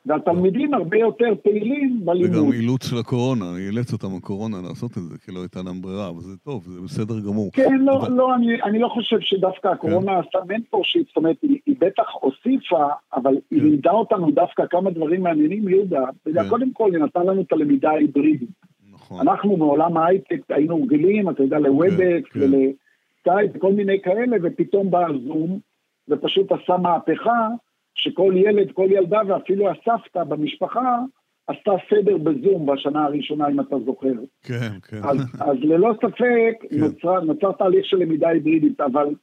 והתלמידים 0.07 0.75
הרבה 0.75 0.97
יותר 0.97 1.35
פעילים 1.43 2.01
בלימוד. 2.05 2.37
וגם 2.37 2.53
אילוץ 2.53 2.87
של 2.91 2.97
הקורונה, 2.99 3.45
אילץ 3.57 3.93
אותם 3.93 4.17
הקורונה 4.19 4.57
לעשות 4.69 4.91
את 4.91 5.03
זה, 5.03 5.19
כי 5.19 5.33
לא 5.33 5.41
הייתה 5.41 5.61
להם 5.65 5.81
ברירה, 5.81 6.09
אבל 6.09 6.21
זה 6.21 6.37
טוב, 6.37 6.65
זה 6.65 6.81
בסדר 6.81 7.21
גמור. 7.21 7.51
כן, 7.53 7.79
לא, 7.81 7.97
אבל... 7.97 8.13
לא, 8.13 8.35
אני, 8.35 8.63
אני 8.63 8.79
לא 8.79 8.89
חושב 8.89 9.21
שדווקא 9.21 9.69
הקורונה 9.69 10.13
כן. 10.13 10.27
עשתה 10.27 10.39
mentorship, 10.49 11.09
זאת 11.09 11.17
אומרת, 11.17 11.37
היא, 11.43 11.59
היא 11.67 11.77
בטח 11.79 12.05
הוסיפה, 12.21 12.87
אבל 13.15 13.35
כן. 13.35 13.57
היא 13.57 13.63
לימדה 13.63 13.91
אותנו 13.91 14.31
דווקא 14.31 14.63
כמה 14.71 14.91
דברים 14.91 15.23
מעניינים, 15.23 15.69
יהודה. 15.69 16.05
כן. 16.25 16.49
קודם 16.49 16.73
כל, 16.73 16.91
היא 16.95 17.03
נתנה 17.03 17.25
לנו 17.25 17.41
את 17.41 17.53
הלמידה 17.53 17.91
ההיברידית. 17.91 18.49
נכון. 18.93 19.29
אנחנו 19.29 19.57
מעולם 19.57 19.97
ההייטק 19.97 20.41
היינו 20.49 20.83
רגילים, 20.83 21.31
אתה 21.31 21.43
יודע, 21.43 21.59
ל- 21.59 21.77
WebEx 21.77 22.23
כן, 22.33 22.41
כן. 22.41 22.41
ולסקייפ 22.41 23.51
וכל 23.55 23.73
מיני 23.73 24.01
כאלה, 24.03 24.37
ופתאום 24.43 24.91
בא 24.91 25.07
הזום, 25.07 25.59
ופשוט 26.09 26.53
עשה 26.53 26.77
מהפכה. 26.77 27.49
שכל 27.97 28.33
ילד, 28.37 28.73
כל 28.73 28.88
ילדה 28.91 29.21
ואפילו 29.26 29.71
הסבתא 29.71 30.25
במשפחה 30.25 30.99
עשתה 31.47 31.71
סדר 31.91 32.17
בזום 32.17 32.67
בשנה 32.67 33.05
הראשונה, 33.05 33.49
אם 33.49 33.61
אתה 33.61 33.76
זוכר. 33.87 34.12
כן, 34.43 34.73
כן. 34.88 35.00
אז, 35.05 35.17
אז 35.41 35.57
ללא 35.62 35.93
ספק 35.97 36.71
כן. 36.71 36.76
נוצר, 36.79 37.21
נוצר 37.21 37.53
תהליך 37.53 37.85
של 37.87 37.97
למידה 37.97 38.29
היברידית, 38.29 38.81
אבל 38.81 39.15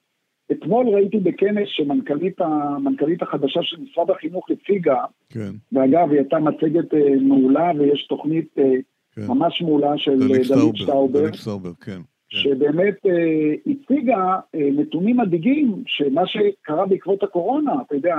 אתמול 0.51 0.89
ראיתי 0.89 1.17
בכנס 1.17 1.67
שמנכ"לית 1.67 3.21
החדשה 3.21 3.59
של 3.63 3.77
משרד 3.81 4.09
החינוך 4.09 4.45
הציגה, 4.49 5.03
כן. 5.29 5.51
ואגב, 5.71 6.09
היא 6.09 6.19
הייתה 6.19 6.39
מצגת 6.39 6.93
אה, 6.93 7.15
מעולה 7.21 7.71
ויש 7.79 8.07
תוכנית 8.07 8.55
אה, 8.57 8.63
כן. 9.15 9.27
ממש 9.27 9.61
מעולה 9.61 9.97
של 9.97 10.19
דלית 10.19 10.51
אה, 10.51 10.57
שטאובר. 10.73 11.21
דלית 11.21 11.35
שטאובר, 11.35 11.73
כן. 11.81 11.91
כן. 12.29 12.37
שבאמת 12.37 13.05
אה, 13.05 13.53
הציגה 13.67 14.39
אה, 14.55 14.69
נתונים 14.71 15.17
מדאיגים, 15.17 15.83
שמה 15.87 16.21
שקרה 16.25 16.85
בעקבות 16.85 17.23
הקורונה, 17.23 17.73
אתה 17.87 17.95
יודע, 17.95 18.15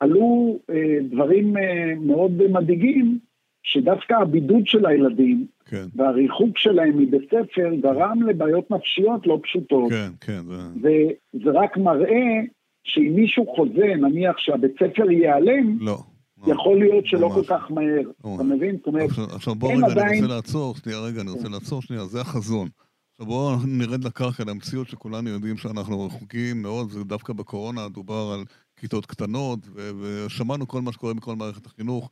עלו 0.00 0.58
אה, 0.70 0.98
דברים 1.10 1.56
אה, 1.56 1.94
מאוד 2.00 2.32
מדאיגים, 2.50 3.18
שדווקא 3.62 4.14
הבידוד 4.14 4.66
של 4.66 4.86
הילדים 4.86 5.46
כן, 5.64 5.84
והריחוק 5.94 6.58
שלהם 6.58 6.98
מבית 6.98 7.30
ספר 7.30 7.74
גרם 7.82 8.22
לבעיות 8.22 8.70
נפשיות 8.70 9.26
לא 9.26 9.40
פשוטות. 9.42 9.90
כן, 9.92 10.10
כן, 10.20 10.40
זה... 10.82 10.88
וזה 11.34 11.50
רק 11.50 11.76
מראה 11.76 12.40
שאם 12.84 13.12
מישהו 13.14 13.46
חוזה, 13.56 13.94
נניח 14.00 14.38
שהבית 14.38 14.72
ספר 14.74 15.10
ייעלם, 15.10 15.78
לא. 15.80 15.98
יכול 16.46 16.78
להיות 16.78 17.06
שלא 17.06 17.28
ממש. 17.28 17.36
כל 17.48 17.54
כך 17.54 17.70
מהר. 17.70 18.34
אתה 18.34 18.42
מבין? 18.42 18.76
זאת 18.76 18.86
אומרת, 18.86 19.08
עכשיו, 19.10 19.24
עכשיו 19.24 19.54
בוא 19.54 19.68
רגע, 19.72 19.78
אני 19.86 19.92
עדיין- 19.92 20.22
רוצה 20.24 20.34
לעצור, 20.34 20.74
שנייה, 20.76 20.98
רגע, 21.00 21.20
אני 21.20 21.30
רוצה 21.30 21.48
לעצור 21.48 21.82
שנייה, 21.82 22.04
זה 22.04 22.20
החזון. 22.20 22.68
עכשיו 23.14 23.26
בואו 23.26 23.56
נרד 23.66 24.04
לקרקע, 24.04 24.44
למציאות 24.46 24.88
שכולנו 24.88 25.28
יודעים 25.30 25.56
שאנחנו 25.56 26.06
רחוקים 26.06 26.62
מאוד, 26.62 26.90
זה 26.90 27.04
דווקא 27.04 27.32
בקורונה 27.32 27.88
דובר 27.88 28.30
על 28.34 28.44
כיתות 28.80 29.06
קטנות, 29.06 29.68
ושמענו 29.74 30.68
כל 30.68 30.82
מה 30.82 30.92
שקורה 30.92 31.14
בכל 31.14 31.36
מערכת 31.36 31.66
החינוך, 31.66 32.10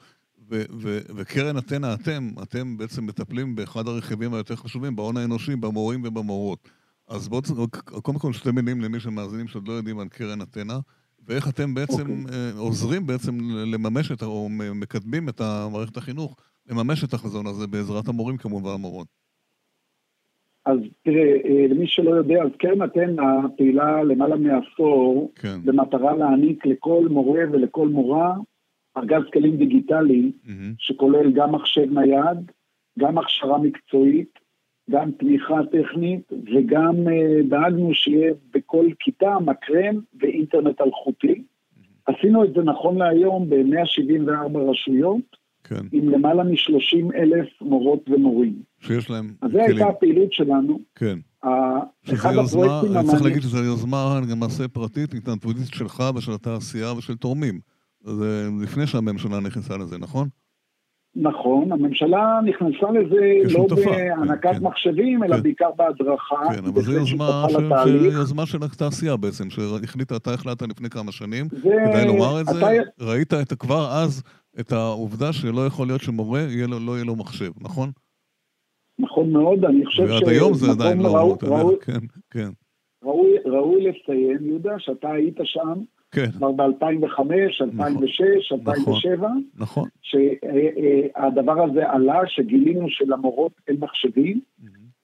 ו- 0.50 0.62
ו- 0.80 1.00
וקרן 1.16 1.58
אתנה, 1.58 1.94
אתם, 1.94 2.30
אתם 2.42 2.76
בעצם 2.76 3.06
מטפלים 3.06 3.54
באחד 3.54 3.88
הרכיבים 3.88 4.34
היותר 4.34 4.56
חשובים, 4.56 4.96
בהון 4.96 5.16
האנושי, 5.16 5.56
במורים 5.56 6.02
ובמורות. 6.04 6.68
אז 7.08 7.28
בואו, 7.28 7.42
קודם 8.02 8.18
כל 8.18 8.32
שתי 8.32 8.50
מילים 8.50 8.80
למי 8.80 9.00
שמאזינים 9.00 9.48
שעוד 9.48 9.68
לא 9.68 9.72
יודעים 9.72 9.98
על 9.98 10.08
קרן 10.08 10.42
אתנה, 10.42 10.78
ואיך 11.26 11.48
אתם 11.48 11.74
בעצם 11.74 12.24
אוקיי. 12.24 12.38
אה, 12.38 12.58
עוזרים 12.58 13.06
בעצם 13.06 13.38
לממש 13.50 14.12
את, 14.12 14.22
או 14.22 14.48
מקדמים 14.74 15.28
את 15.28 15.40
מערכת 15.72 15.96
החינוך 15.96 16.36
לממש 16.66 17.04
את 17.04 17.14
החזון 17.14 17.46
הזה 17.46 17.66
בעזרת 17.66 18.08
המורים 18.08 18.36
כמובן 18.36 18.70
והמורות. 18.70 19.08
אז 20.68 20.78
תראה, 21.02 21.36
אה, 21.44 21.66
למי 21.68 21.86
שלא 21.86 22.10
יודע, 22.10 22.42
אז 22.42 22.50
קרן 22.58 22.82
אתנה 22.82 23.48
פעילה 23.56 24.02
למעלה 24.02 24.36
מעשור 24.36 25.32
כן. 25.34 25.58
במטרה 25.64 26.16
להעניק 26.16 26.66
לכל 26.66 27.06
מורה 27.10 27.40
ולכל 27.52 27.88
מורה 27.88 28.34
ארגז 28.96 29.22
כלים 29.32 29.56
דיגיטלי 29.56 30.32
מהמם. 30.44 30.74
שכולל 30.78 31.32
גם 31.32 31.52
מחשב 31.52 31.92
נייד, 31.92 32.52
גם 32.98 33.18
הכשרה 33.18 33.58
מקצועית, 33.58 34.38
גם 34.90 35.10
תמיכה 35.10 35.60
טכנית 35.72 36.32
וגם 36.32 36.94
אה, 37.08 37.42
דאגנו 37.48 37.94
שיהיה 37.94 38.32
בכל 38.54 38.86
כיתה 38.98 39.36
מקרן 39.40 39.96
ואינטרנט 40.20 40.80
אלחוטי. 40.80 41.42
עשינו 42.06 42.44
את 42.44 42.52
זה 42.54 42.62
נכון 42.62 42.98
להיום 42.98 43.50
ב-174 43.50 44.58
רשויות 44.58 45.36
כן. 45.68 45.86
עם 45.92 46.08
למעלה 46.10 46.44
מ-30 46.44 47.14
אלף 47.16 47.46
מורות 47.60 48.00
ומורים. 48.10 48.54
שיש 48.80 49.10
להם 49.10 49.34
אז 49.42 49.50
זו 49.50 49.58
כלים. 49.58 49.70
הייתה 49.76 49.88
הפעילות 49.88 50.32
שלנו. 50.32 50.78
כן. 50.94 51.18
ה- 51.44 51.48
שזו 52.02 52.14
אחד 52.14 52.32
יוזמה, 52.34 52.64
הפרויקטים 52.78 53.02
צריך 53.10 53.22
להגיד 53.22 53.42
שזו 53.42 53.58
יוזמה 53.64 54.20
למעשה 54.30 54.68
פרטית, 54.68 55.14
התנדבותית 55.14 55.66
שלך 55.66 56.02
ושל 56.14 56.32
התעשייה 56.32 56.92
ושל 56.92 57.16
תורמים. 57.16 57.60
זה 58.04 58.48
לפני 58.62 58.86
שהממשלה 58.86 59.40
נכנסה 59.40 59.76
לזה, 59.76 59.98
נכון? 59.98 60.28
נכון, 61.16 61.72
הממשלה 61.72 62.40
נכנסה 62.44 62.86
לזה 62.90 63.16
לא 63.44 63.48
כשותפה, 63.48 63.90
בהענקת 63.90 64.50
כן, 64.52 64.62
מחשבים, 64.64 65.24
אלא 65.24 65.36
כן. 65.36 65.42
בעיקר 65.42 65.70
בהדרכה. 65.76 66.36
כן, 66.54 66.64
אבל 66.66 66.82
זו 66.82 66.92
יוזמה 66.92 67.46
יוזמה 68.12 68.46
של 68.46 68.58
התעשייה 68.62 69.16
בעצם, 69.16 69.50
שהחליטה, 69.50 70.16
אתה 70.16 70.34
החלטת 70.34 70.68
לפני 70.68 70.90
כמה 70.90 71.12
שנים, 71.12 71.46
זה- 71.50 71.58
כדאי 71.86 72.06
לומר 72.06 72.40
את 72.40 72.46
זה, 72.46 72.58
אתה- 72.58 73.04
ראית 73.04 73.34
את, 73.34 73.52
כבר 73.52 73.88
אז 73.92 74.22
את 74.60 74.72
העובדה 74.72 75.32
שלא 75.32 75.66
יכול 75.66 75.86
להיות 75.86 76.00
שמורה 76.00 76.40
יהיה 76.40 76.66
לו, 76.66 76.76
לא 76.86 76.92
יהיה 76.92 77.04
לו 77.04 77.16
מחשב, 77.16 77.50
נכון? 77.60 77.90
נכון 78.98 79.30
מאוד, 79.32 79.64
אני 79.64 79.86
חושב 79.86 80.02
ועד 80.02 80.28
היום 80.28 80.54
זה 80.54 80.66
שמקום 80.66 80.80
עדיין 80.82 81.00
לא, 81.02 81.16
ראוי- 81.16 81.34
אתה 81.34 81.46
יודע, 81.46 81.56
ראוי- 81.56 81.76
כן, 81.80 81.98
כן, 82.30 82.48
ראוי, 83.04 83.30
ראוי 83.46 83.82
לציין, 83.84 84.38
יהודה, 84.46 84.74
שאתה 84.78 85.10
היית 85.12 85.36
שם 85.44 85.74
כן, 86.10 86.30
כבר 86.30 86.52
ב-2005, 86.52 87.20
2006, 87.60 88.52
נכון. 88.52 88.74
2007, 88.74 89.28
נכון. 89.56 89.88
שהדבר 90.02 91.64
הזה 91.64 91.90
עלה, 91.90 92.18
שגילינו 92.26 92.86
שלמורות 92.88 93.52
אין 93.68 93.76
מחשבים, 93.80 94.40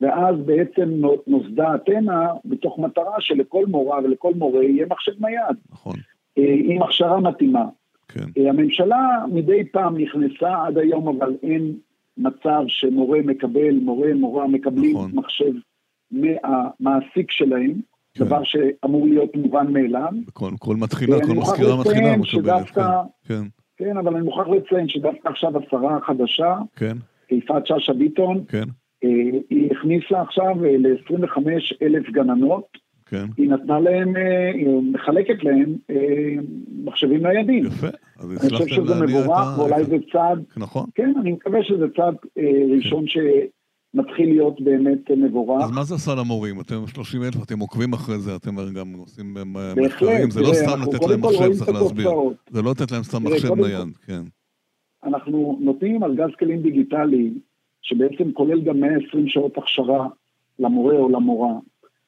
ואז 0.00 0.36
בעצם 0.46 0.88
נו- 0.90 1.22
נוסדה 1.26 1.74
אתנה 1.74 2.26
מתוך 2.44 2.78
מטרה 2.78 3.14
שלכל 3.20 3.66
מורה 3.66 3.98
ולכל 4.04 4.32
מורה 4.34 4.64
יהיה 4.64 4.86
מחשב 4.90 5.12
נייד, 5.20 5.56
נכון, 5.70 5.96
אה, 6.38 6.44
עם 6.64 6.82
הכשרה 6.82 7.20
מתאימה. 7.20 7.64
כן, 8.14 8.42
אה, 8.42 8.48
הממשלה 8.50 9.24
מדי 9.32 9.64
פעם 9.72 9.98
נכנסה 9.98 10.66
עד 10.66 10.78
היום, 10.78 11.08
אבל 11.08 11.36
אין 11.42 11.72
מצב 12.18 12.62
שמורה 12.68 13.18
מקבל, 13.24 13.74
מורה, 13.82 14.14
מורה 14.14 14.46
מקבלים 14.48 14.96
נכון. 14.96 15.10
מחשב 15.14 15.52
מהמעסיק 16.10 17.30
שלהם, 17.30 17.72
כן. 18.14 18.24
דבר 18.24 18.40
שאמור 18.44 19.06
להיות 19.06 19.36
מובן 19.36 19.72
מאליו. 19.72 20.12
כל, 20.32 20.50
כל 20.58 20.76
מתחילה, 20.76 21.16
כל 21.26 21.32
מזכירה 21.34 21.76
מתחילה 21.80 22.16
מקבלת, 22.16 22.26
שדווקא- 22.26 23.00
כן, 23.28 23.42
כן, 23.76 23.96
אבל 23.96 24.14
אני 24.16 24.24
מוכרח 24.24 24.46
לציין 24.48 24.88
שדווקא 24.88 25.28
עכשיו 25.28 25.52
השרה 25.58 25.96
החדשה, 25.96 26.56
כן, 26.76 26.96
יפעת 27.30 27.66
שאשא 27.66 27.92
ביטון, 27.92 28.44
כן, 28.48 28.64
אה, 29.04 29.08
היא 29.50 29.70
הכניסה 29.72 30.20
עכשיו 30.22 30.54
ל-25 30.78 31.38
אלף 31.82 32.10
גננות, 32.10 32.78
כן, 33.06 33.24
היא 33.36 33.50
נתנה 33.50 33.80
להם, 33.80 34.16
אה, 34.16 34.50
היא 34.54 34.68
מחלקת 34.92 35.44
להם 35.44 35.76
אה, 35.90 36.34
מחשבים 36.84 37.26
ניידים. 37.26 37.66
יפה. 37.66 37.86
אז 38.18 38.30
אני 38.30 38.38
חושב 38.38 38.54
הצלחתם 38.54 38.68
שזה 38.68 38.94
להניע 38.94 39.18
את 39.18 39.24
מבורך, 39.24 39.38
ה... 39.38 39.60
ואולי 39.60 39.84
זה 39.84 39.96
צעד 40.12 40.44
נכון. 40.56 40.86
כן, 40.94 41.12
אני 41.20 41.32
מקווה 41.32 41.62
שזה 41.62 41.84
צעד 41.96 42.14
אה, 42.38 42.76
ראשון 42.76 43.04
שמתחיל 43.06 44.28
להיות 44.28 44.60
באמת 44.60 45.10
אה, 45.10 45.16
מבורך. 45.16 45.64
אז 45.64 45.70
מה 45.70 45.84
זה 45.84 45.94
עשה 45.94 46.14
למורים? 46.14 46.60
אתם 46.60 46.86
30 46.86 47.22
אלף, 47.22 47.42
אתם 47.42 47.58
עוקבים 47.58 47.92
אחרי 47.92 48.18
זה, 48.18 48.36
אתם 48.36 48.50
גם 48.78 48.92
עושים 48.98 49.36
אה, 49.36 49.44
מחקרים, 49.76 50.30
זה 50.30 50.40
לא 50.40 50.54
סתם 50.54 50.82
לתת 50.82 51.08
להם 51.08 51.20
מחשב, 51.20 51.52
צריך 51.52 51.68
להסביר. 51.68 52.10
זה 52.50 52.62
לא 52.62 52.70
לתת 52.70 52.92
להם 52.92 53.02
סתם 53.02 53.24
מחשב 53.24 53.54
נייד, 53.54 53.96
כן. 54.06 54.22
אנחנו 55.04 55.58
נותנים 55.60 56.04
ארגז 56.04 56.30
כלים 56.38 56.62
דיגיטלי, 56.62 57.30
שבעצם 57.82 58.32
כולל 58.32 58.60
גם 58.60 58.80
120 58.80 59.28
שעות 59.28 59.58
הכשרה 59.58 60.08
למורה 60.58 60.96
או 60.96 61.08
למורה, 61.08 61.52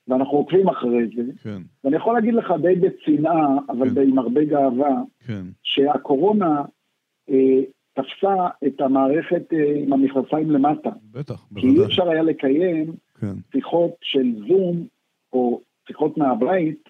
ואנחנו 0.08 0.38
עוקבים 0.38 0.68
אחרי 0.68 1.06
זה. 1.16 1.22
כן, 1.42 1.62
ואני 1.84 1.96
יכול 1.96 2.14
להגיד 2.14 2.34
לך 2.34 2.54
די 2.62 2.75
בצנעה, 2.75 3.58
אבל 3.68 3.90
כן. 3.94 4.00
עם 4.00 4.18
הרבה 4.18 4.44
גאווה, 4.44 5.02
כן, 5.26 5.42
שהקורונה 5.62 6.62
אה, 7.30 7.60
תפסה 7.92 8.46
את 8.66 8.80
המערכת 8.80 9.52
אה, 9.52 9.82
עם 9.82 9.92
המכנסיים 9.92 10.50
למטה. 10.50 10.90
בטח, 11.12 11.46
כי 11.54 11.66
אי 11.66 11.70
בוודאי. 11.70 11.86
אפשר 11.86 12.08
היה 12.08 12.22
לקיים 12.22 12.92
כן, 13.20 13.34
שיחות 13.52 13.90
של 14.02 14.34
זום 14.48 14.86
או 15.32 15.60
שיחות 15.88 16.18
מהבית 16.18 16.88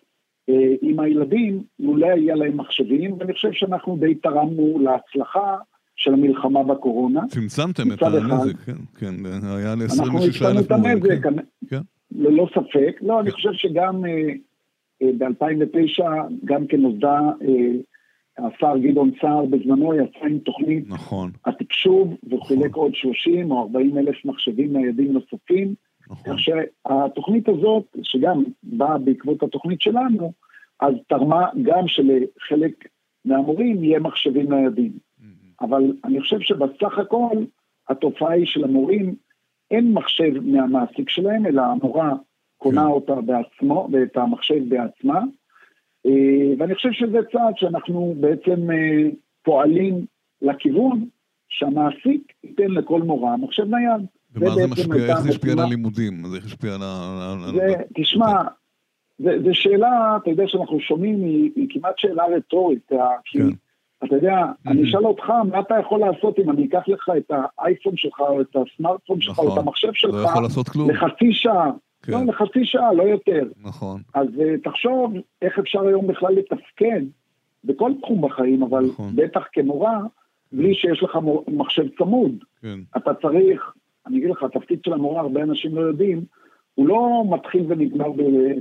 אה, 0.49 0.75
עם 0.83 1.01
הילדים, 1.01 1.63
לולא 1.79 2.07
היה 2.07 2.35
להם 2.35 2.57
מחשבים, 2.57 3.17
ואני 3.19 3.33
חושב 3.33 3.53
שאנחנו 3.53 3.97
די 3.97 4.15
תרמנו 4.15 4.79
להצלחה 4.79 5.57
של 5.97 6.13
המלחמה 6.13 6.63
בקורונה. 6.63 7.21
צמצמתם 7.29 7.93
את. 7.93 8.03
הנזק, 8.03 8.57
כן, 8.57 8.73
כן, 8.99 9.15
היה 9.43 9.73
אנחנו 9.73 10.19
ל-26 10.19 10.29
הצלנו 10.29 10.59
אלף 10.59 10.67
את 10.67 10.73
מורים. 10.73 10.93
הנזק, 10.93 11.23
כן, 11.23 11.35
כן. 11.69 11.81
ללא 12.11 12.49
ספק. 12.55 12.99
לא, 13.03 13.21
אני 13.21 13.31
כן. 13.31 13.37
חושב 13.37 13.53
שגם 13.53 14.05
אה, 14.05 14.33
אה, 15.03 15.11
ב-2009, 15.19 16.05
גם 16.45 16.67
כן 16.67 16.81
נוסדה, 16.81 17.21
אה, 17.43 17.73
השר 18.39 18.79
גדעון 18.79 19.11
סער 19.21 19.45
בזמנו 19.45 19.95
יצא 19.95 20.27
עם 20.27 20.39
תוכנית 20.39 20.85
נכון, 20.89 21.31
התקשוב, 21.45 22.17
וחילק 22.33 22.71
נכון. 22.71 22.83
עוד 22.83 22.95
30 22.95 23.51
או 23.51 23.63
40 23.63 23.99
אלף 23.99 24.25
מחשבים 24.25 24.77
ניידים 24.77 25.13
נוספים. 25.13 25.75
נכון. 26.11 26.33
כך 26.33 26.41
שהתוכנית 26.41 27.49
הזאת, 27.49 27.97
שגם 28.03 28.45
באה 28.63 28.99
בעקבות 28.99 29.43
התוכנית 29.43 29.81
שלנו, 29.81 30.33
אז 30.81 30.95
תרמה 31.09 31.47
גם 31.63 31.89
שלחלק 31.89 32.89
מהמורים 33.25 33.85
יהיה 33.85 34.01
מחשבים 34.01 34.53
ניידים. 34.53 34.93
אבל 35.61 35.93
אני 36.05 36.21
חושב 36.21 36.41
שבסך 36.41 36.99
הכל 36.99 37.45
התופעה 37.89 38.33
היא 38.33 38.47
שלמורים 38.47 39.15
אין 39.71 39.93
מחשב 39.93 40.41
מהמעסיק 40.45 41.11
שלהם, 41.11 41.47
אלא 41.47 41.63
המורה 41.63 42.13
קונה 42.59 42.81
כן. 42.81 42.87
אותה 42.87 43.15
בעצמו, 43.15 43.89
ואת 43.93 44.17
המחשב 44.17 44.69
בעצמה. 44.69 45.21
אה, 46.07 46.55
ואני 46.59 46.75
חושב 46.75 46.93
שזה 46.93 47.19
צעד 47.33 47.55
שאנחנו 47.57 48.15
בעצם 48.21 48.71
אה, 48.71 49.11
פועלים 49.43 50.07
לכיוון 50.43 51.09
שהמעסיק 51.49 52.33
ייתן 52.45 52.71
לכל 52.71 53.03
מורה 53.03 53.37
מחשב 53.37 53.65
נייד. 53.65 54.07
ומה 54.35 54.55
זה 54.55 54.67
משפיע, 54.67 55.07
איך 55.07 55.21
זה 55.21 55.29
השפיע 55.29 55.53
על. 55.53 55.59
הלימודים? 55.59 56.25
אז 56.25 56.35
איך 56.35 56.45
השפיע 56.45 56.75
על 56.75 56.81
ה... 56.83 57.35
תשמע, 57.95 58.43
זו 59.19 59.51
שאלה, 59.53 60.17
אתה 60.23 60.31
יודע, 60.31 60.45
שאנחנו 60.47 60.81
שומעים, 60.81 61.25
היא, 61.25 61.67
כמעט 61.71 61.99
שאלה 61.99 62.25
רטורית, 62.37 62.89
כי 63.25 63.39
כן. 63.39 63.49
אתה 64.05 64.15
יודע, 64.15 64.45
אני. 64.67 64.83
אשאל 64.85 65.07
אותך, 65.07 65.31
מה 65.51 65.61
אתה 65.61 65.75
יכול 65.81 66.01
לעשות 66.01 66.39
אם 66.39 66.51
אני 66.51 66.67
אקח 66.67 66.89
לך 66.89 67.11
את 67.17 67.31
האייפון 67.59 67.93
שלך, 67.97 68.21
או 68.21 68.41
את 68.41 68.57
הסמארטפון 68.57 69.21
שלך, 69.21 69.39
או 69.39 69.45
את 69.45 69.49
נכון. 69.49 69.59
המחשב 69.63 69.87
לא 69.87 69.93
שלך, 69.95 70.15
יכול 70.31 70.43
לעשות 70.43 70.69
כלום. 70.69 70.91
לחצי 70.91 71.33
שעה, 71.33 71.71
כן, 72.03 72.13
לא, 72.13 72.19
לחצי 72.27 72.65
שעה, 72.65 72.93
לא 72.93 73.03
יותר. 73.03 73.43
נכון, 73.65 74.01
אז 74.15 74.27
אה, 74.41 74.55
תחשוב 74.65 75.13
איך 75.43 75.59
אפשר 75.59 75.87
היום 75.87 76.07
בכלל 76.07 76.33
לתפקד 76.35 77.03
בכל 77.65 77.93
תחום 78.03 78.23
בחיים, 78.23 78.63
אבל 78.63 78.85
נכון. 78.85 79.13
בטח 79.17 79.43
כמורה, 79.53 80.01
בלי 80.53 80.75
שיש 80.75 81.03
לך 81.03 81.17
מור- 81.17 81.45
מחשב 81.49 81.85
צמוד. 81.99 82.33
כן, 82.63 82.79
אתה 82.97 83.15
צריך, 83.15 83.73
אני 84.07 84.19
אגיד 84.19 84.31
לך, 84.31 84.43
התפקיד 84.43 84.79
של 84.85 84.93
המורה, 84.93 85.21
הרבה 85.21 85.43
אנשים 85.43 85.75
לא 85.77 85.81
יודעים, 85.81 86.25
הוא 86.75 86.89
לא 86.89 87.25
מתחיל 87.31 87.65
ונגמר 87.69 88.07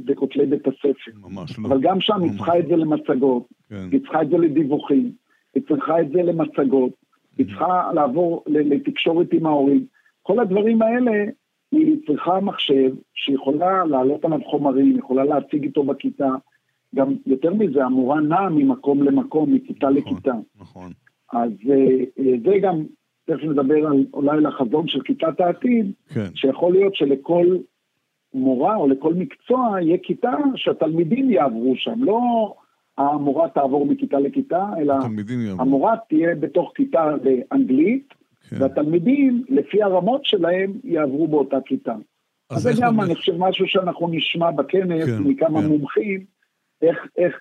בכותלי 0.05 0.45
בית 0.45 0.67
הספר. 0.67 1.11
ממש 1.29 1.59
לא. 1.59 1.67
אבל 1.67 1.81
גם 1.81 2.01
שם 2.01 2.21
היא 2.23 2.31
צריכה 2.37 2.59
את 2.59 2.67
זה 2.67 2.75
למצגות, 2.75 3.43
כן. 3.69 3.87
היא 3.91 3.99
צריכה 3.99 4.21
את 4.21 4.29
זה 4.29 4.37
לדיווחים, 4.37 5.11
היא 5.55 5.63
צריכה 5.67 6.01
את 6.01 6.11
זה 6.11 6.21
למצגות, 6.23 6.91
היא 7.37 7.45
צריכה 7.45 7.91
לעבור 7.93 8.43
לתקשורת 8.47 9.33
עם 9.33 9.45
ההורים. 9.45 9.85
כל 10.23 10.39
הדברים 10.39 10.81
האלה, 10.81 11.11
היא 11.71 11.97
צריכה 12.07 12.39
מחשב 12.39 12.93
שיכולה 13.13 13.85
להעלות 13.85 14.25
עליו 14.25 14.39
חומרים, 14.45 14.97
יכולה 14.97 15.23
להציג 15.23 15.63
איתו 15.63 15.83
בכיתה. 15.83 16.29
גם 16.95 17.15
יותר 17.25 17.53
מזה, 17.53 17.85
המורה 17.85 18.21
נעה 18.21 18.49
ממקום 18.49 19.03
למקום, 19.03 19.53
מכיתה 19.53 19.89
נכון, 19.89 20.13
לכיתה. 20.13 20.33
נכון. 20.59 20.91
אז 21.33 21.51
אה, 21.69 21.75
אה, 22.19 22.33
זה 22.45 22.57
גם, 22.61 22.83
תכף 23.25 23.43
נדבר 23.43 23.87
על 23.87 24.05
אולי 24.13 24.41
לחזון 24.41 24.87
של 24.87 25.01
כיתת 25.01 25.39
העתיד, 25.39 25.91
כן. 26.13 26.27
שיכול 26.35 26.73
להיות 26.73 26.95
שלכל 26.95 27.57
מורה 28.33 28.75
או 28.75 28.87
לכל 28.87 29.13
מקצוע 29.13 29.77
יהיה 29.81 29.97
כיתה 30.03 30.33
שהתלמידים 30.55 31.31
יעברו 31.31 31.73
שם, 31.75 32.03
לא 32.03 32.19
המורה 32.97 33.49
תעבור 33.49 33.85
מכיתה 33.85 34.19
לכיתה, 34.19 34.65
אלא 34.77 34.95
המורה 35.59 35.93
תהיה 36.09 36.35
בתוך 36.35 36.71
כיתה 36.75 37.05
לאנגלית, 37.23 38.13
כן. 38.49 38.61
והתלמידים, 38.61 39.43
לפי 39.49 39.83
הרמות 39.83 40.25
שלהם, 40.25 40.73
יעברו 40.83 41.27
באותה 41.27 41.57
כיתה. 41.65 41.95
אז 42.49 42.61
זה 42.61 42.71
גם, 42.81 43.01
אני 43.01 43.15
חושב, 43.15 43.33
משהו 43.37 43.67
שאנחנו 43.67 44.07
נשמע 44.07 44.51
בכנס 44.51 45.05
כן, 45.05 45.23
מכמה 45.23 45.61
כן. 45.61 45.67
מומחים, 45.67 46.25
איך, 46.81 46.97
איך 47.17 47.35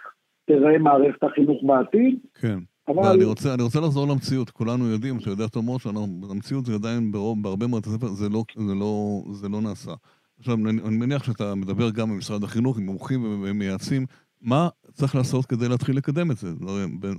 תראה 0.46 0.78
מערכת 0.78 1.22
החינוך 1.24 1.62
בעתיד. 1.62 2.18
כן. 2.34 2.58
אבל... 2.88 3.12
אני 3.14 3.24
רוצה, 3.24 3.54
אני 3.54 3.62
רוצה 3.62 3.80
לחזור 3.80 4.08
למציאות, 4.08 4.50
כולנו 4.50 4.90
יודעים, 4.90 5.18
אתה 5.18 5.30
יודע 5.30 5.46
טוב 5.46 5.64
מאוד 5.64 5.80
שהמציאות 5.80 6.66
זה 6.66 6.74
עדיין 6.74 7.12
ברוב, 7.12 7.42
בהרבה 7.42 7.66
מאוד 7.66 7.82
הספר, 7.86 8.06
זה 8.06 8.28
לא, 8.28 8.44
זה, 8.56 8.74
לא, 8.74 9.22
זה 9.32 9.48
לא 9.48 9.60
נעשה. 9.60 9.92
עכשיו, 10.38 10.54
אני, 10.54 10.80
אני 10.88 10.96
מניח 10.96 11.24
שאתה 11.24 11.54
מדבר 11.54 11.90
גם 11.90 12.10
עם 12.10 12.18
משרד 12.18 12.44
החינוך, 12.44 12.78
עם 12.78 12.86
מומחים 12.86 13.42
ומייעצים, 13.42 14.06
מה 14.44 14.68
צריך 14.92 15.14
לעשות 15.14 15.46
כדי 15.46 15.68
להתחיל 15.68 15.96
לקדם 15.96 16.30
את 16.30 16.36
זה? 16.36 16.48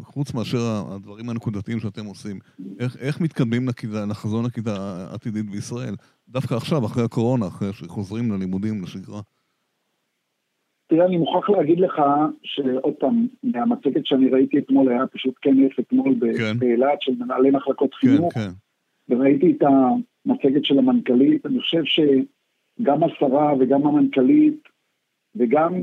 חוץ 0.04 0.34
מאשר 0.34 0.58
הדברים 0.92 1.30
הנקודתיים 1.30 1.80
שאתם 1.80 2.06
עושים, 2.06 2.40
איך, 2.80 2.98
איך 3.00 3.22
מתקדמים 3.22 3.68
לכידה, 3.68 4.06
לחזון 4.06 4.46
הכיתה 4.46 5.06
העתידית 5.12 5.50
בישראל? 5.50 5.96
דווקא 6.30 6.56
עכשיו, 6.56 6.86
אחרי 6.86 7.04
הקורונה, 7.04 7.48
אחרי 7.48 7.74
שחוזרים 7.74 8.32
ללימודים, 8.32 8.84
לשגרה. 8.84 9.22
תראה, 10.88 11.06
אני 11.06 11.18
מוכרח 11.18 11.50
להגיד 11.50 11.80
לך 11.80 12.02
שעוד 12.44 12.94
פעם, 13.00 13.28
מהמצגת 13.44 14.06
שאני 14.06 14.30
ראיתי 14.30 14.58
אתמול, 14.58 14.90
היה 14.90 15.08
פשוט 15.08 15.36
כנס 15.42 15.72
אתמול 15.80 16.16
כן. 16.38 16.60
באילת 16.60 17.02
של 17.02 17.12
מנהלי 17.20 17.52
מחלקות 17.52 17.94
כן, 17.94 18.08
חינוך, 18.08 18.34
כן. 18.34 18.50
וראיתי 19.10 19.52
את 19.52 19.64
המצגת 20.26 20.66
של 20.66 20.80
המנכ"לית, 20.80 21.46
אני 21.46 21.60
חושב 21.60 21.84
שגם 21.86 23.04
השרה 23.04 23.54
וגם 23.60 23.88
המנכ"לית 23.88 24.62
וגם 25.36 25.74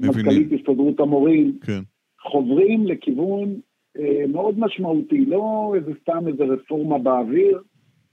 מנכ"לית 0.00 0.52
הסתדרות 0.52 1.00
המורים, 1.00 1.58
כן. 1.62 1.80
חוברים 2.20 2.86
לכיוון 2.86 3.54
אה, 3.98 4.24
מאוד 4.28 4.58
משמעותי, 4.58 5.26
לא 5.26 5.72
איזה 5.76 5.92
סתם 6.02 6.28
איזה 6.28 6.44
רפורמה 6.44 6.98
באוויר, 6.98 7.62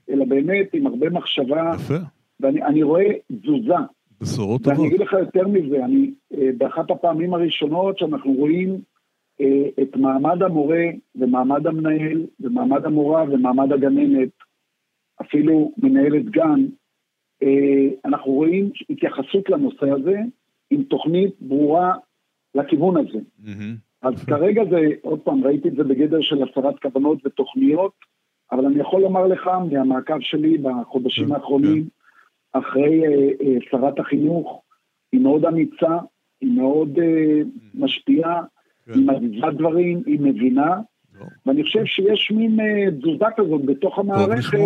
אלא 0.10 0.26
באמת 0.26 0.70
עם 0.74 0.88
הרבה 0.88 1.10
מחשבה. 1.10 1.72
יפה. 1.76 1.98
ואני 2.40 2.84
רואה 2.84 3.06
תזוזה. 3.32 3.74
בשורות 4.22 4.64
טובות. 4.64 4.78
ואני 4.78 4.88
אגיד 4.88 5.00
לך 5.00 5.14
יותר 5.14 5.48
מזה, 5.48 5.86
אני, 5.86 6.12
אה, 6.34 6.50
באחת 6.58 6.92
הפעמים 6.92 7.34
הראשונות 7.34 7.98
שאנחנו 7.98 8.34
רואים 8.34 8.82
אה, 9.42 9.84
את 9.84 9.96
מעמד 9.96 10.44
המורה 10.44 10.86
ומעמד 11.16 11.68
המנהל 11.68 12.26
ומעמד 12.40 12.86
המורה 12.86 13.24
ומעמד 13.24 13.74
הגננת, 13.74 14.30
אפילו 15.22 15.72
מנהלת 15.78 16.26
גן, 16.26 16.66
אה, 17.44 17.88
אנחנו 18.06 18.32
רואים 18.32 18.70
התייחסות 18.90 19.50
לנושא 19.50 19.90
הזה 19.90 20.18
עם 20.72 20.84
תוכנית 20.84 21.36
ברורה 21.42 21.94
לכיוון 22.56 22.98
הזה. 22.98 23.20
אז 24.02 24.24
כרגע 24.26 24.62
זה, 24.70 24.80
עוד 25.02 25.20
פעם, 25.20 25.44
ראיתי 25.44 25.68
את 25.68 25.76
זה 25.76 25.84
בגדר 25.84 26.22
של 26.22 26.44
הסרת 26.44 26.80
כוונות 26.82 27.26
ותוכניות, 27.26 27.92
אבל 28.52 28.66
אני 28.66 28.80
יכול 28.80 29.02
לומר 29.02 29.28
לך 29.28 29.48
מהמעקב 29.72 30.20
שלי 30.20 30.58
בחודשים 30.58 31.28
כן, 31.28 31.32
האחרונים. 31.32 31.88
אחרי 32.54 33.04
אה, 33.06 33.30
אה, 33.42 33.58
שרת 33.72 34.00
החינוך, 34.00 34.62
היא 35.12 35.22
מאוד 35.22 35.46
אמיצה, 35.46 35.98
היא 36.42 36.52
מאוד 36.52 37.00
אה, 37.00 37.42
משפיעה, 37.74 38.42
כן. 38.86 38.94
היא 38.94 39.08
מזיזה 39.08 39.48
דברים, 39.58 40.04
היא 40.06 40.20
מבינה, 40.20 40.76
לא. 41.20 41.26
ואני 41.46 41.64
חושב 41.64 41.86
שיש 41.86 42.32
מין 42.32 42.60
תזוזה 42.90 43.26
כזאת 43.38 43.66
בתוך 43.66 44.00
המערכת 44.00 44.58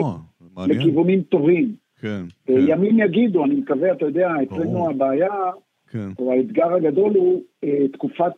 לכיוונים 0.68 1.22
טובים. 1.22 1.76
כן, 2.00 2.24
כן. 2.46 2.54
ימים 2.68 3.00
יגידו, 3.00 3.46
אני 3.46 3.56
מקווה, 3.56 3.92
אתה 3.92 4.06
יודע, 4.06 4.30
אצלנו 4.44 4.90
הבעיה, 4.90 5.34
כן. 5.96 6.10
או 6.20 6.32
האתגר 6.32 6.74
הגדול 6.74 7.14
הוא 7.16 7.42
אה, 7.64 7.88
תקופת 7.94 8.34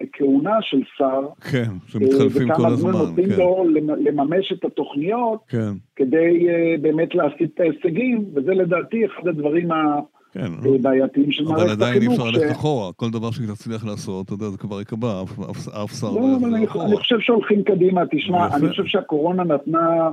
הכהונה 0.00 0.56
של 0.60 0.80
שר. 0.96 1.28
כן, 1.52 1.70
שמתחלפים 1.86 2.48
כל 2.54 2.66
הזמן. 2.66 2.66
וכמה 2.66 2.76
זמן 2.76 2.90
נותנים 2.90 3.28
כן. 3.28 3.38
לו 3.38 3.64
לממש 4.04 4.52
את 4.52 4.64
התוכניות, 4.64 5.40
כן. 5.48 5.72
כדי 5.96 6.48
אה, 6.48 6.74
באמת 6.80 7.14
להשיג 7.14 7.48
את 7.54 7.60
ההישגים, 7.60 8.24
וזה 8.34 8.54
לדעתי 8.54 9.06
אחד 9.06 9.28
הדברים 9.28 9.72
ה... 9.72 10.00
כן, 10.32 10.80
בעייתיים 10.82 11.32
של 11.32 11.44
מערכת 11.44 11.62
החינוך. 11.62 11.78
אבל 11.78 11.86
עדיין 11.86 12.02
אי 12.02 12.08
אפשר 12.08 12.24
ללכת 12.24 12.52
אחורה, 12.52 12.92
כל 12.92 13.10
דבר 13.10 13.30
שתצליח 13.30 13.84
לעשות, 13.84 14.26
אתה 14.26 14.34
יודע, 14.34 14.46
זה 14.46 14.58
כבר 14.58 14.80
יקבע, 14.80 15.22
אף 15.84 15.92
שר 16.00 16.10
לא, 16.10 16.36
אבל 16.40 16.54
אני 16.54 16.66
חושב 16.96 17.20
שהולכים 17.20 17.62
קדימה, 17.62 18.02
תשמע, 18.10 18.56
אני 18.56 18.68
חושב 18.68 18.84
שהקורונה 18.86 19.44
נתנה 19.44 20.10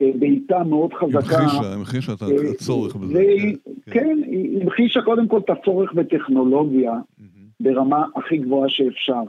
בעיטה 0.00 0.64
מאוד 0.64 0.94
חזקה. 0.94 1.38
המחישה, 1.38 1.74
המחישה 1.74 2.12
את 2.12 2.22
אה, 2.22 2.50
הצורך 2.50 2.96
בזה. 2.96 3.24
כן, 3.84 3.92
כן, 3.92 4.18
היא 4.26 4.62
המחישה 4.62 5.02
קודם 5.02 5.28
כל 5.28 5.38
את 5.38 5.50
הצורך 5.50 5.92
בטכנולוגיה 5.92 6.92
ברמה 7.60 8.04
הכי 8.16 8.36
גבוהה 8.38 8.68
שאפשר. 8.68 9.22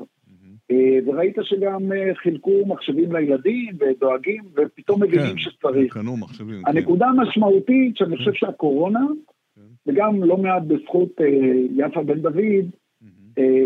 אה, 0.72 1.00
וראית 1.06 1.36
שגם 1.42 1.92
אה, 1.92 2.16
חילקו 2.16 2.66
מחשבים 2.68 3.16
לילדים 3.16 3.76
ודואגים, 3.80 4.44
ופתאום 4.56 5.04
מבינים 5.04 5.28
כן, 5.28 5.38
שצריך. 5.38 5.94
קנו 5.94 6.18
מחשבים. 6.18 6.64
כן. 6.64 6.72
הנקודה 6.78 7.08
המשמעותית, 7.08 7.98
שאני 7.98 8.18
חושב 8.18 8.34
שהקורונה, 8.34 9.06
וגם 9.88 10.24
לא 10.24 10.38
מעט 10.38 10.64
בזכות 10.68 11.10
יפה 11.76 12.04
בן 12.04 12.20
דוד, 12.20 12.66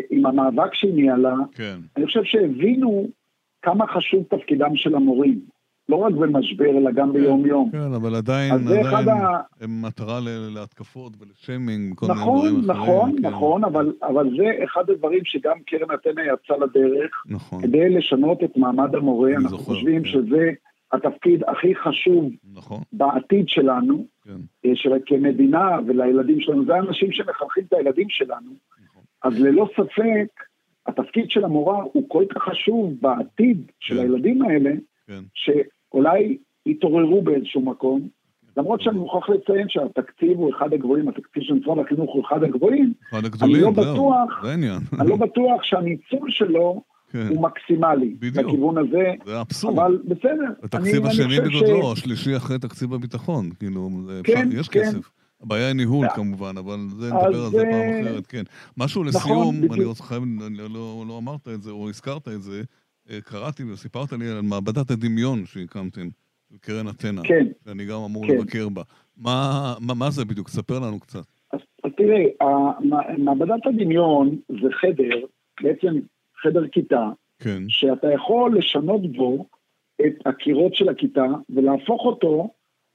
עם 0.10 0.26
המאבק 0.26 0.74
שהיא 0.74 0.94
ניהלה, 0.94 1.36
אני 1.98 2.06
חושב 2.06 2.24
שהבינו 2.24 3.08
כמה 3.62 3.88
חשוב 3.88 4.24
תפקידם 4.30 4.76
של 4.76 4.96
המורים. 4.96 5.40
לא 5.90 5.96
רק 5.96 6.14
במשבר, 6.14 6.66
אלא 6.66 6.92
גם 6.92 7.08
כן, 7.08 7.14
ביום-יום. 7.14 7.70
כן, 7.72 7.94
אבל 7.96 8.16
עדיין, 8.16 8.54
עדיין 8.54 9.10
ה... 9.10 9.42
הם 9.62 9.82
מטרה 9.82 10.20
להתקפות 10.56 11.14
ולשיימינג, 11.20 11.96
כל 11.96 12.06
נכון, 12.10 12.48
מיני 12.48 12.62
דברים 12.62 12.72
אחרים. 12.72 12.88
נכון, 12.88 13.12
כן. 13.22 13.28
נכון, 13.28 13.64
אבל, 13.64 13.94
אבל 14.04 14.30
זה 14.38 14.64
אחד 14.64 14.90
הדברים 14.90 15.20
שגם 15.26 15.58
קרן 15.66 15.96
אתנה 15.96 16.22
יצא 16.22 16.54
לדרך, 16.54 17.24
נכון. 17.30 17.62
כדי 17.62 17.90
לשנות 17.90 18.44
את 18.44 18.58
מעמד 18.58 18.96
המורה. 18.96 19.32
אנחנו 19.32 19.50
זוכר, 19.50 19.64
חושבים 19.64 20.04
כן. 20.04 20.10
שזה 20.10 20.52
התפקיד 20.94 21.44
הכי 21.48 21.76
חשוב 21.76 22.32
נכון. 22.54 22.82
בעתיד 22.94 23.50
שלנו, 23.50 24.06
כן. 24.24 24.32
אה, 24.66 24.72
של, 24.76 24.92
כמדינה 25.06 25.80
ולילדים 25.88 26.42
שלנו. 26.42 26.66
זה 26.66 26.76
האנשים 26.76 27.12
שמחנכים 27.12 27.64
את 27.68 27.74
הילדים 27.74 28.10
שלנו. 28.10 28.52
נכון. 28.86 29.04
אז 29.24 29.40
ללא 29.40 29.70
ספק, 29.76 30.44
התפקיד 30.88 31.30
של 31.30 31.44
המורה 31.44 31.84
הוא 31.84 32.04
כל 32.08 32.24
כך 32.30 32.44
חשוב 32.44 32.94
בעתיד 33.02 33.72
של 33.80 33.96
כן. 33.96 34.02
הילדים 34.02 34.42
האלה, 34.42 34.72
כן. 35.08 35.24
שאולי 35.34 36.38
יתעוררו 36.66 37.22
באיזשהו 37.22 37.62
מקום, 37.62 38.08
למרות 38.58 38.82
שאני 38.82 38.98
מוכרח 38.98 39.30
לציין 39.30 39.70
שהתקציב 39.70 40.38
הוא 40.38 40.52
אחד 40.58 40.74
הגבוהים, 40.74 41.10
התקציב 41.10 41.44
של 41.44 41.54
משרד 41.54 41.78
החינוך 41.86 42.14
הוא 42.14 42.24
אחד 42.26 42.44
הגבוהים, 42.44 42.94
אחד 43.10 43.26
הגדולים, 43.26 43.56
אני 43.56 43.64
לא 43.64 43.72
בטוח, 43.72 44.44
זה 44.44 44.50
העניין. 44.50 44.80
אני 45.00 45.10
לא 45.10 45.16
בטוח 45.16 45.64
שהניצול 45.64 46.32
שלו 46.32 46.82
כן. 47.12 47.28
הוא 47.30 47.42
מקסימלי, 47.44 48.16
בדיוק. 48.20 48.46
לכיוון 48.48 48.78
הזה, 48.78 49.14
זה 49.26 49.42
אבסורד. 49.42 49.80
אבל 49.80 50.02
בסדר. 50.06 50.54
התקציב 50.64 51.06
השני 51.06 51.40
בגודלו, 51.40 51.96
ש... 51.96 52.00
השלישי 52.00 52.38
אחרי 52.38 52.60
תקציב 52.60 52.94
הביטחון, 52.94 53.50
כאילו, 53.60 53.90
כן, 54.24 54.48
אפשר, 54.48 54.60
יש 54.60 54.70
כן. 54.70 54.80
כסף. 54.80 55.10
הבעיה 55.44 55.68
היא 55.68 55.76
ניהול 55.76 56.08
כמובן, 56.16 56.58
אבל 56.58 56.78
זה 57.00 57.06
נדבר 57.06 57.26
על 57.26 57.50
זה 57.50 57.58
פעם 57.58 57.72
אה, 57.72 58.02
אחרת, 58.02 58.28
כן. 58.28 58.44
משהו 58.78 59.04
נכון, 59.04 59.22
לסיום, 59.22 59.56
נכון, 59.56 59.78
אני 59.78 59.86
רוצה 59.86 60.04
חייב, 60.04 60.24
לא, 60.52 61.04
לא 61.08 61.18
אמרת 61.18 61.48
את 61.48 61.62
זה 61.62 61.72
או 61.72 61.90
הזכרת 61.90 62.28
את 62.28 62.42
זה, 62.42 62.58
אה, 62.58 62.64
קראתי 63.24 63.64
וסיפרת 63.64 64.12
לי 64.12 64.30
על 64.30 64.42
מעבדת 64.42 64.92
הדמיון 64.92 65.46
שהקמתם, 65.46 66.08
של 66.50 66.58
קרן 66.58 66.88
אתנה. 66.88 67.22
כן. 67.24 67.48
שאני 67.64 67.86
גם 67.86 68.00
אמור 68.06 68.28
כן. 68.28 68.34
לבקר 68.34 68.70
בה. 68.70 68.82
מה, 69.18 69.74
מה, 69.80 69.94
מה 69.94 70.10
זה 70.10 70.26
בדיוק? 70.26 70.50
ספר 70.50 70.80
לנו 70.80 71.00
קצת. 71.00 71.26
אז, 71.54 71.60
אז 71.84 71.92
תראה, 71.98 72.24
מעבדת 73.18 73.68
הדמיון 73.68 74.38
זה 74.50 74.68
חדר, 74.82 75.26
בעצם 75.62 76.00
חדר 76.42 76.68
כיתה, 76.68 77.10
כן. 77.40 77.64
שאתה 77.68 78.08
יכול 78.14 78.58
לשנות 78.58 79.12
בו 79.12 79.46
את 80.02 80.14
הקירות 80.26 80.76
של 80.76 80.90
הכיתה 80.90 81.26
ולהפוך 81.50 82.06
אותו 82.06 82.50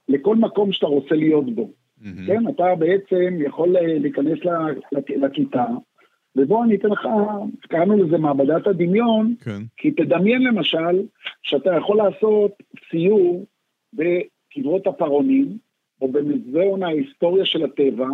לכל 0.07 0.35
מקום 0.35 0.71
שאתה 0.71 0.85
רוצה 0.85 1.15
להיות 1.15 1.55
בו. 1.55 1.69
Mm-hmm. 2.01 2.27
כן, 2.27 2.47
אתה 2.49 2.75
בעצם 2.79 3.37
יכול 3.45 3.77
אה, 3.77 3.99
להיכנס 3.99 4.39
לכיתה, 5.09 5.65
ובואו 6.39 6.63
אני 6.63 6.75
אתן 6.75 6.87
לך, 6.87 7.07
קראנו 7.61 8.03
לזה 8.03 8.17
מעבדת 8.17 8.67
הדמיון, 8.67 9.35
כן. 9.41 9.61
כי 9.77 9.91
תדמיין 9.91 10.41
למשל 10.41 11.01
שאתה 11.43 11.69
יכול 11.77 11.97
לעשות 11.97 12.51
סיור 12.89 13.45
בקברות 13.93 14.87
הפרעונים, 14.87 15.57
או 16.01 16.07
במזיון 16.07 16.83
ההיסטוריה 16.83 17.45
של 17.45 17.63
הטבע, 17.63 18.07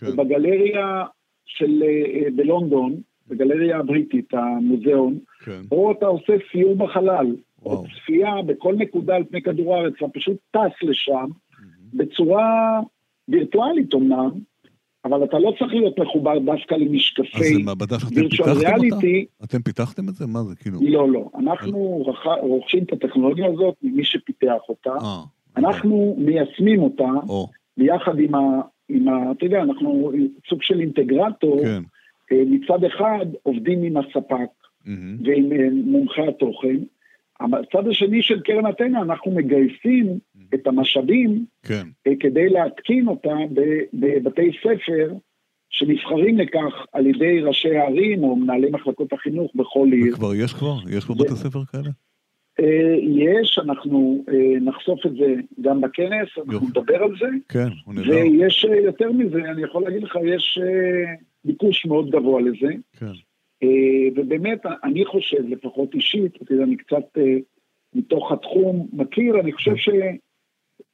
כן. 0.00 0.16
בגלריה 0.16 1.04
של, 1.46 1.82
אה, 1.82 2.30
בלונדון, 2.36 2.96
בגלריה 3.28 3.78
הבריטית, 3.78 4.34
המוזיאון, 4.34 5.18
כן. 5.44 5.60
או 5.70 5.92
אתה 5.92 6.06
עושה 6.06 6.32
סיור 6.52 6.76
בחלל, 6.76 7.36
וואו. 7.62 7.76
או 7.76 7.84
צפייה 7.84 8.34
בכל 8.46 8.74
נקודה 8.74 9.16
על 9.16 9.24
פני 9.24 9.42
כדור 9.42 9.76
הארץ, 9.76 9.94
אתה 9.96 10.08
פשוט 10.08 10.36
טס 10.50 10.82
לשם 10.82 11.26
mm-hmm. 11.26 11.56
בצורה 11.94 12.80
וירטואלית 13.28 13.94
אמנם, 13.94 14.30
אבל 15.06 15.24
אתה 15.24 15.38
לא 15.38 15.52
צריך 15.58 15.74
להיות 15.74 15.98
מחובר 15.98 16.38
דווקא 16.38 16.74
למשקפי 16.74 17.38
אז 17.38 17.52
זה 17.52 17.64
מעבדה 17.64 17.98
שאתם 17.98 18.28
פיתחתם 18.28 18.74
אותה? 18.92 19.06
אתם 19.44 19.62
פיתחתם 19.62 20.08
את 20.08 20.14
זה? 20.14 20.26
מה 20.26 20.42
זה 20.42 20.56
כאילו? 20.56 20.78
לא, 20.82 21.10
לא. 21.10 21.30
אנחנו 21.38 22.04
רוכשים 22.40 22.82
את 22.82 22.92
הטכנולוגיה 22.92 23.46
הזאת 23.46 23.74
ממי 23.82 24.04
שפיתח 24.04 24.60
אותה. 24.68 24.90
אה, 24.90 25.22
אנחנו 25.56 26.16
מיישמים 26.18 26.82
אותה 26.82 27.08
ביחד 27.76 28.18
עם 28.18 28.34
ה... 28.34 28.60
עם 28.88 29.08
ה... 29.08 29.32
אתה 29.32 29.44
יודע, 29.44 29.62
אנחנו 29.62 30.12
סוג 30.48 30.62
של 30.62 30.80
אינטגרטור. 30.80 31.62
כן. 31.62 31.82
אה, 32.32 32.42
מצד 32.46 32.84
אחד 32.84 33.26
עובדים 33.42 33.82
עם 33.82 33.96
הספק 33.96 34.50
ועם 35.24 35.52
אה, 35.52 35.68
מומחי 35.84 36.28
התוכן. 36.28 36.76
הצד 37.40 37.88
השני 37.88 38.22
של 38.22 38.40
קרן 38.40 38.70
אתנה, 38.70 39.02
אנחנו 39.02 39.30
מגייסים 39.30 40.18
את 40.54 40.66
המשאבים 40.66 41.44
כן. 41.62 41.82
אה, 42.06 42.12
כדי 42.20 42.48
להתקין 42.48 43.08
אותה 43.08 43.34
בבתי 43.92 44.50
ספר 44.62 45.14
שנבחרים 45.70 46.38
לכך 46.38 46.86
על 46.92 47.06
ידי 47.06 47.40
ראשי 47.40 47.76
הערים 47.76 48.24
או 48.24 48.36
מנהלי 48.36 48.70
מחלקות 48.70 49.12
החינוך 49.12 49.52
בכל 49.54 49.88
עיר. 49.92 50.14
וכבר 50.14 50.34
יש 50.34 50.52
כבר? 50.52 50.76
יש 50.90 51.04
כבר 51.04 51.14
בתי 51.14 51.34
ספר 51.36 51.64
כאלה? 51.64 51.90
אה, 52.60 52.96
יש, 53.02 53.58
אנחנו 53.64 54.24
אה, 54.28 54.60
נחשוף 54.60 55.06
את 55.06 55.12
זה 55.12 55.34
גם 55.60 55.80
בכנס, 55.80 56.28
אנחנו 56.38 56.68
נדבר 56.68 57.02
על 57.02 57.10
זה. 57.20 57.26
כן, 57.48 57.68
הוא 57.84 57.94
נדבר. 57.94 58.14
ויש 58.14 58.64
יותר 58.84 59.12
מזה, 59.12 59.38
אני 59.38 59.62
יכול 59.62 59.82
להגיד 59.82 60.02
לך, 60.02 60.18
יש 60.24 60.58
ביקוש 61.44 61.86
מאוד 61.86 62.10
גבוה 62.10 62.40
לזה. 62.40 62.72
כן. 62.98 63.12
ובאמת, 64.16 64.66
אני 64.84 65.04
חושב, 65.04 65.48
לפחות 65.48 65.94
אישית, 65.94 66.36
אתה 66.42 66.52
יודע, 66.52 66.64
אני 66.64 66.76
קצת 66.76 67.18
מתוך 67.94 68.32
התחום 68.32 68.88
מכיר, 68.92 69.40
אני 69.40 69.52
חושב 69.52 69.76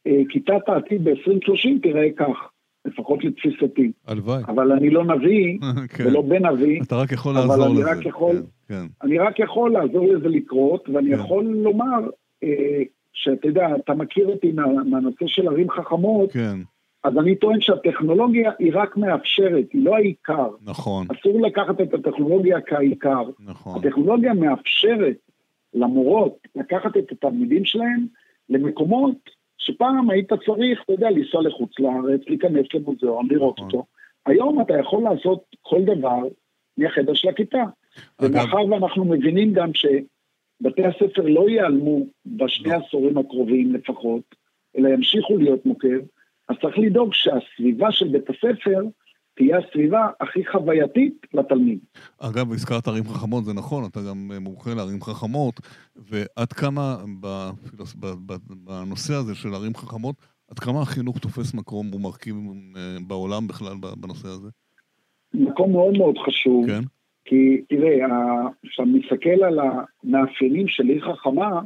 כן. 0.05 0.11
שכיתת 0.29 0.69
העתיד 0.69 1.05
ב-2030 1.05 1.83
תראה 1.83 2.09
כך. 2.17 2.53
לפחות 2.85 3.25
לתפיסתי. 3.25 3.93
הלוואי. 4.07 4.43
אבל 4.49 4.73
אני 4.73 4.91
לא 4.91 5.05
נביא, 5.05 5.59
כן. 5.97 6.07
ולא 6.07 6.23
בן 6.23 6.47
נביא. 6.47 6.83
אתה 6.83 6.97
רק 6.97 7.13
יכול 7.13 7.35
לעזור 7.35 7.69
לזה. 7.69 7.91
רק 7.91 8.07
יכול, 8.07 8.37
כן, 8.69 8.75
כן. 8.75 8.87
אני 9.03 9.19
רק 9.19 9.39
יכול 9.39 9.73
לעזור 9.73 10.07
לזה 10.07 10.29
לקרות, 10.29 10.89
ואני 10.89 11.11
כן. 11.11 11.21
יכול 11.21 11.45
לומר, 11.45 12.09
אה, 12.43 12.83
שאתה 13.13 13.49
יודע, 13.49 13.69
אתה 13.77 13.95
מכיר 13.95 14.27
אותי 14.27 14.53
מה, 14.53 14.67
מהנושא 14.67 15.27
של 15.27 15.49
ערים 15.49 15.71
חכמות, 15.71 16.33
כן. 16.33 16.59
אז 17.05 17.19
אני 17.19 17.37
טוען 17.37 17.61
שהטכנולוגיה 17.61 18.51
היא 18.59 18.73
רק 18.75 18.97
מאפשרת, 18.97 19.65
היא 19.73 19.85
לא 19.85 19.97
העיקר. 19.97 20.49
נכון. 20.65 21.07
אסור 21.19 21.41
לקחת 21.41 21.81
את 21.81 21.95
הטכנולוגיה 21.95 22.61
כעיקר. 22.61 23.23
נכון. 23.41 23.79
הטכנולוגיה 23.79 24.35
מאפשרת 24.35 25.17
למורות 25.75 26.39
לקחת 26.57 26.97
את 26.97 27.13
התלמידים 27.13 27.65
שלהם 27.65 28.07
למקומות 28.49 29.17
שפעם 29.65 30.11
היית 30.11 30.33
צריך, 30.33 30.83
אתה 30.85 30.93
יודע, 30.93 31.11
לנסוע 31.11 31.43
לחוץ 31.43 31.71
לארץ, 31.79 32.21
להיכנס 32.27 32.67
למוזיאון, 32.75 33.29
לראות 33.31 33.59
נכון. 33.59 33.67
אותו. 33.67 33.85
היום 34.27 34.61
אתה 34.61 34.75
יכול 34.79 35.03
לעשות 35.03 35.45
כל 35.63 35.83
דבר 35.85 36.21
מהחדר 36.77 37.15
של 37.15 37.29
הכיתה. 37.29 37.65
ומאחר 38.21 38.67
ואנחנו 38.71 39.05
מבינים 39.05 39.53
גם 39.53 39.71
שבתי 39.75 40.85
הספר 40.85 41.23
לא 41.23 41.49
ייעלמו 41.49 42.07
בשני 42.27 42.69
לא. 42.69 42.75
העשורים 42.75 43.19
הקרובים 43.19 43.75
לפחות, 43.75 44.23
אלא 44.79 44.89
ימשיכו 44.89 45.37
להיות 45.37 45.67
מוקד, 45.67 46.01
אז 46.49 46.57
צריך 46.63 46.79
לדאוג 46.79 47.15
שהסביבה 47.15 47.93
של 47.93 48.09
בית 48.09 48.31
הספר 48.31 48.81
תהיה 49.35 49.59
הסביבה 49.59 50.09
הכי 50.21 50.47
חווייתית 50.53 51.27
לתלמיד. 51.35 51.79
אגב, 52.19 52.53
הזכרת 52.53 52.89
ערים 52.89 53.05
חכמות, 53.05 53.45
זה 53.45 53.53
נכון, 53.53 53.85
אתה 53.91 54.01
גם 54.09 54.31
מומחה 54.41 54.75
לערים 54.75 55.03
חכמות, 55.03 55.61
ועד 55.97 56.53
כמה 56.53 56.97
בנושא 58.65 59.15
הזה 59.15 59.35
של 59.35 59.55
ערים 59.55 59.75
חכמות, 59.75 60.17
עד 60.51 60.59
כמה 60.59 60.83
החינוך 60.83 61.19
תופס 61.19 61.55
מקום 61.55 61.95
ומרכיב 61.95 62.37
אה, 62.77 62.97
בעולם 63.07 63.47
בכלל 63.47 63.75
בנושא 64.01 64.29
הזה? 64.29 64.49
מקום 65.35 65.73
מאוד 65.73 65.99
מאוד 65.99 66.19
חשוב, 66.27 66.67
כן? 66.67 66.83
כי 67.25 67.63
תראה, 67.69 68.07
כשאתה 68.67 68.89
מסתכל 68.89 69.45
על 69.45 69.59
המאפיינים 69.59 70.69
של 70.69 70.89
עיר 70.89 71.13
חכמה, 71.13 71.61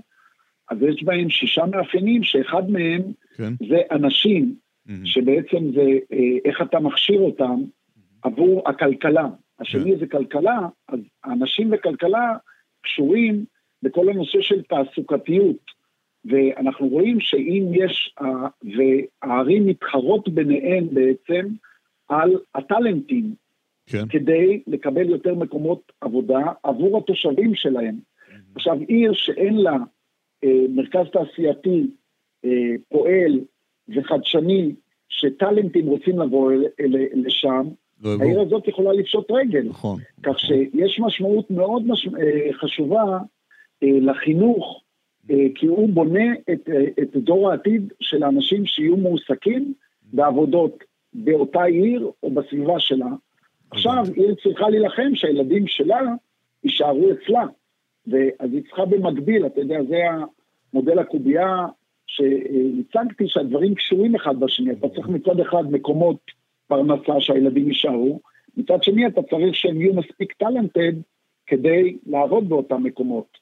אז 0.70 0.79
יש 0.83 1.02
בהם 1.02 1.31
שישה 1.31 1.64
מאפיינים, 1.66 2.22
שאחד 2.22 2.70
מהם 2.70 3.02
כן? 3.37 3.52
זה 3.68 3.81
אנשים 3.90 4.55
mm-hmm. 4.88 4.92
שבעצם 5.05 5.72
זה 5.75 5.99
אה, 6.12 6.38
איך 6.44 6.62
אתה 6.62 6.81
מכשיר 6.81 7.20
אותם 7.20 7.62
עבור 8.22 8.68
הכלכלה. 8.68 9.29
השני 9.61 9.92
כן. 9.92 9.99
זה 9.99 10.07
כלכלה, 10.07 10.68
אז 10.88 11.01
האנשים 11.25 11.70
וכלכלה 11.72 12.37
קשורים 12.83 13.44
בכל 13.83 14.09
הנושא 14.09 14.40
של 14.40 14.62
תעסוקתיות. 14.62 15.77
ואנחנו 16.25 16.88
רואים 16.88 17.20
שאם 17.20 17.64
יש, 17.72 18.14
והערים 18.62 19.66
מתחרות 19.66 20.29
ביניהן 20.29 20.88
בעצם 20.92 21.46
על 22.09 22.31
הטאלנטים, 22.55 23.35
כן. 23.87 24.09
כדי 24.09 24.62
לקבל 24.66 25.11
יותר 25.11 25.35
מקומות 25.35 25.92
עבודה 26.01 26.40
עבור 26.62 26.99
התושבים 26.99 27.55
שלהם. 27.55 27.94
Mm-hmm. 27.94 28.33
עכשיו, 28.55 28.79
עיר 28.88 29.12
שאין 29.12 29.57
לה 29.57 29.77
אה, 30.44 30.64
מרכז 30.68 31.07
תעשייתי 31.12 31.87
אה, 32.44 32.75
פועל 32.88 33.40
וחדשני, 33.88 34.75
שטאלנטים 35.09 35.87
רוצים 35.87 36.18
לבוא 36.18 36.53
אל, 36.53 36.64
אל, 36.81 37.09
לשם, 37.14 37.68
לא 38.03 38.11
העיר 38.20 38.40
הזאת 38.40 38.68
יכולה 38.68 38.92
לפשוט 38.92 39.31
רגל. 39.31 39.62
נכון. 39.62 39.99
כך 40.22 40.29
נכון. 40.29 40.38
שיש 40.38 41.01
משמעות 41.01 41.51
מאוד 41.51 41.87
מש... 41.87 42.09
אה, 42.09 42.53
חשובה 42.53 43.18
אה, 43.83 43.88
לחינוך, 44.01 44.83
אה, 45.31 45.37
כי 45.55 45.66
הוא 45.66 45.88
בונה 45.88 46.33
את, 46.53 46.68
את 47.03 47.16
דור 47.16 47.51
העתיד 47.51 47.92
של 48.01 48.22
האנשים 48.22 48.66
שיהיו 48.66 48.96
מועסקים 48.96 49.75
בעבודות 50.03 50.85
באותה 51.14 51.64
עיר 51.64 52.11
או 52.22 52.31
בסביבה 52.31 52.81
שלה. 52.81 53.09
עכשיו, 53.70 54.05
עיר 54.14 54.35
צריכה 54.42 54.68
להילחם 54.68 55.14
שהילדים 55.14 55.66
שלה 55.66 56.01
יישארו 56.64 57.11
אצלה. 57.12 57.46
ואז 58.07 58.53
היא 58.53 58.62
צריכה 58.62 58.85
במקביל, 58.85 59.46
אתה 59.46 59.61
יודע, 59.61 59.79
זה 59.88 59.96
המודל 60.72 60.99
הקובייה 60.99 61.66
שהצגתי 62.07 63.25
שהדברים 63.27 63.75
קשורים 63.75 64.14
אחד 64.14 64.40
בשני, 64.40 64.73
אתה 64.73 64.88
צריך 64.88 65.09
מצד 65.09 65.40
אחד 65.40 65.71
מקומות 65.71 66.21
פרנסה 66.66 67.21
שהילדים 67.21 67.69
יישארו, 67.69 68.21
מצד 68.57 68.83
שני 68.83 69.07
אתה 69.07 69.23
צריך 69.23 69.55
שהם 69.55 69.81
יהיו 69.81 69.95
מספיק 69.95 70.33
טאלנטד 70.33 70.92
כדי 71.47 71.97
לעבוד 72.07 72.49
באותם 72.49 72.83
מקומות. 72.83 73.38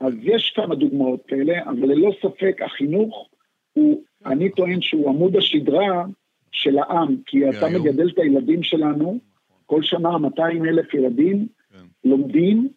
אז 0.00 0.12
יש 0.22 0.52
כמה 0.56 0.74
דוגמאות 0.74 1.26
כאלה, 1.26 1.62
אבל 1.64 1.88
ללא 1.88 2.12
ספק 2.22 2.62
החינוך 2.64 3.28
הוא, 3.72 4.02
אני 4.26 4.50
טוען 4.50 4.80
שהוא 4.80 5.08
עמוד 5.08 5.36
השדרה 5.36 6.04
של 6.52 6.78
העם, 6.78 7.16
כי 7.26 7.50
אתה 7.50 7.68
מגדל 7.68 8.08
את 8.08 8.18
הילדים 8.18 8.62
שלנו, 8.62 9.18
כל 9.66 9.82
שנה 9.82 10.18
200 10.18 10.64
אלף 10.64 10.94
ילדים 10.94 11.46
כן. 11.72 11.78
לומדים 12.04 12.68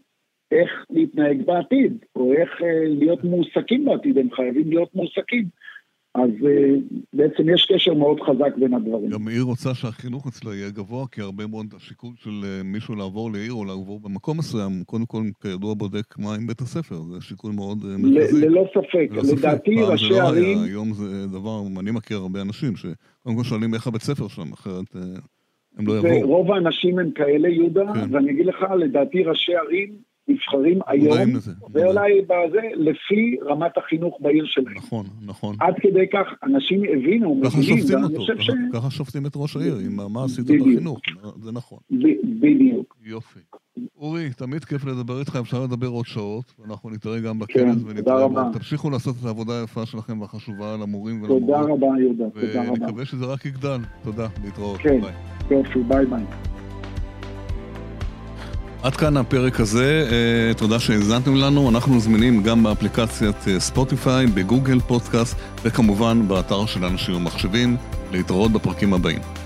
איך 0.53 0.85
להתנהג 0.89 1.45
בעתיד, 1.45 1.97
או 2.15 2.33
איך 2.33 2.49
אה, 2.63 2.87
להיות 2.87 3.23
מועסקים 3.23 3.85
בעתיד, 3.85 4.17
הם 4.17 4.27
חייבים 4.35 4.69
להיות 4.69 4.95
מועסקים. 4.95 5.45
אז 6.15 6.29
אה, 6.45 6.73
בעצם 7.13 7.49
יש 7.49 7.65
קשר 7.73 7.93
מאוד 7.93 8.19
חזק 8.21 8.57
בין 8.57 8.73
הדברים. 8.73 9.09
גם 9.09 9.27
עיר 9.27 9.43
רוצה 9.43 9.73
שהחינוך 9.73 10.27
אצלה 10.27 10.55
יהיה 10.55 10.69
גבוה, 10.69 11.07
כי 11.11 11.21
הרבה 11.21 11.47
מאוד 11.47 11.65
השיקול 11.75 12.13
של 12.17 12.29
אה, 12.43 12.63
מישהו 12.63 12.95
לעבור 12.95 13.31
לעיר 13.31 13.53
או 13.53 13.65
לעבור 13.65 13.99
במקום 13.99 14.37
מסוים, 14.37 14.83
קודם 14.85 15.05
כל, 15.05 15.23
כידוע, 15.41 15.73
בודק 15.73 16.17
מה 16.17 16.35
עם 16.35 16.47
בית 16.47 16.61
הספר, 16.61 16.95
זה 16.95 17.21
שיקול 17.21 17.51
מאוד 17.51 17.77
מרכזי. 17.99 18.45
ללא 18.45 18.65
ספק, 18.73 19.09
לדעתי 19.33 19.75
ראשי 19.81 20.19
ערים... 20.19 20.57
היום 20.63 20.93
זה 20.93 21.27
דבר, 21.27 21.61
אני 21.79 21.91
מכיר 21.91 22.17
הרבה 22.17 22.41
אנשים 22.41 22.75
שקודם 22.75 23.35
כל 23.37 23.43
שואלים 23.43 23.73
איך 23.73 23.87
הבית 23.87 24.01
ספר 24.01 24.27
שם, 24.27 24.53
אחרת 24.53 24.95
הם 25.77 25.87
לא 25.87 25.97
יבואו. 25.97 26.27
רוב 26.27 26.51
האנשים 26.51 26.99
הם 26.99 27.11
כאלה, 27.11 27.49
יהודה, 27.49 27.93
כן. 27.93 28.15
ואני 28.15 28.31
אגיד 28.31 28.45
לך, 28.45 28.65
לדעתי 28.79 29.23
ראשי 29.23 29.55
ערים 29.55 30.12
נבחרים 30.27 30.79
היום, 30.87 31.17
ואולי 31.73 32.21
בזה, 32.21 32.61
לפי 32.75 33.37
רמת 33.45 33.77
החינוך 33.77 34.17
בעיר 34.21 34.45
שלהם. 34.45 34.77
נכון, 34.77 35.05
נכון. 35.25 35.55
עד 35.59 35.73
כדי 35.79 36.07
כך 36.13 36.27
אנשים 36.43 36.81
הבינו, 36.83 37.41
שופטים 37.43 38.03
אותו, 38.03 38.25
ככה, 38.33 38.43
ש... 38.43 38.49
ככה 38.73 38.91
שופטים 38.91 39.25
את 39.25 39.31
ראש 39.35 39.55
העיר, 39.55 39.75
עם 39.85 40.13
מה 40.13 40.23
עשית 40.23 40.45
בחינוך, 40.45 40.99
זה 41.41 41.51
נכון. 41.51 41.77
בדיוק. 42.39 42.97
יופי. 43.05 43.39
אורי, 43.97 44.29
תמיד 44.37 44.65
כיף 44.65 44.85
לדבר 44.85 45.19
איתך, 45.19 45.35
אפשר 45.41 45.63
לדבר 45.63 45.87
עוד 45.87 46.05
שעות, 46.05 46.53
ואנחנו 46.59 46.89
נתראה 46.89 47.19
גם 47.19 47.39
בכנס 47.39 47.83
כן, 47.83 47.89
ונתראה 47.89 48.27
בו. 48.27 48.39
תמשיכו 48.53 48.89
לעשות 48.89 49.15
את 49.21 49.25
העבודה 49.25 49.61
היפה 49.61 49.85
שלכם 49.85 50.21
והחשובה 50.21 50.77
למורים 50.81 51.21
ולמורות. 51.21 51.41
תודה 51.41 51.73
רבה, 51.73 51.87
יהודה, 51.99 52.23
תודה 52.29 52.61
רבה. 52.61 52.71
ונקווה 52.71 53.05
שזה 53.05 53.25
רק 53.25 53.45
יגדל. 53.45 53.79
תודה, 54.03 54.27
להתראות. 54.43 54.79
כן, 54.79 54.99
יופי, 55.51 55.79
ביי 55.79 56.05
ביי. 56.05 56.23
עד 58.83 58.95
כאן 58.95 59.17
הפרק 59.17 59.59
הזה, 59.59 60.07
אה, 60.11 60.53
תודה 60.53 60.79
שהאזנתם 60.79 61.35
לנו, 61.35 61.69
אנחנו 61.69 61.99
זמינים 61.99 62.43
גם 62.43 62.63
באפליקציית 62.63 63.47
אה, 63.47 63.59
ספוטיפיי, 63.59 64.27
בגוגל 64.27 64.79
פודקאסט 64.79 65.37
וכמובן 65.63 66.27
באתר 66.27 66.65
של 66.65 66.85
אנשים 66.85 67.15
ומחשבים, 67.15 67.77
להתראות 68.11 68.51
בפרקים 68.51 68.93
הבאים. 68.93 69.42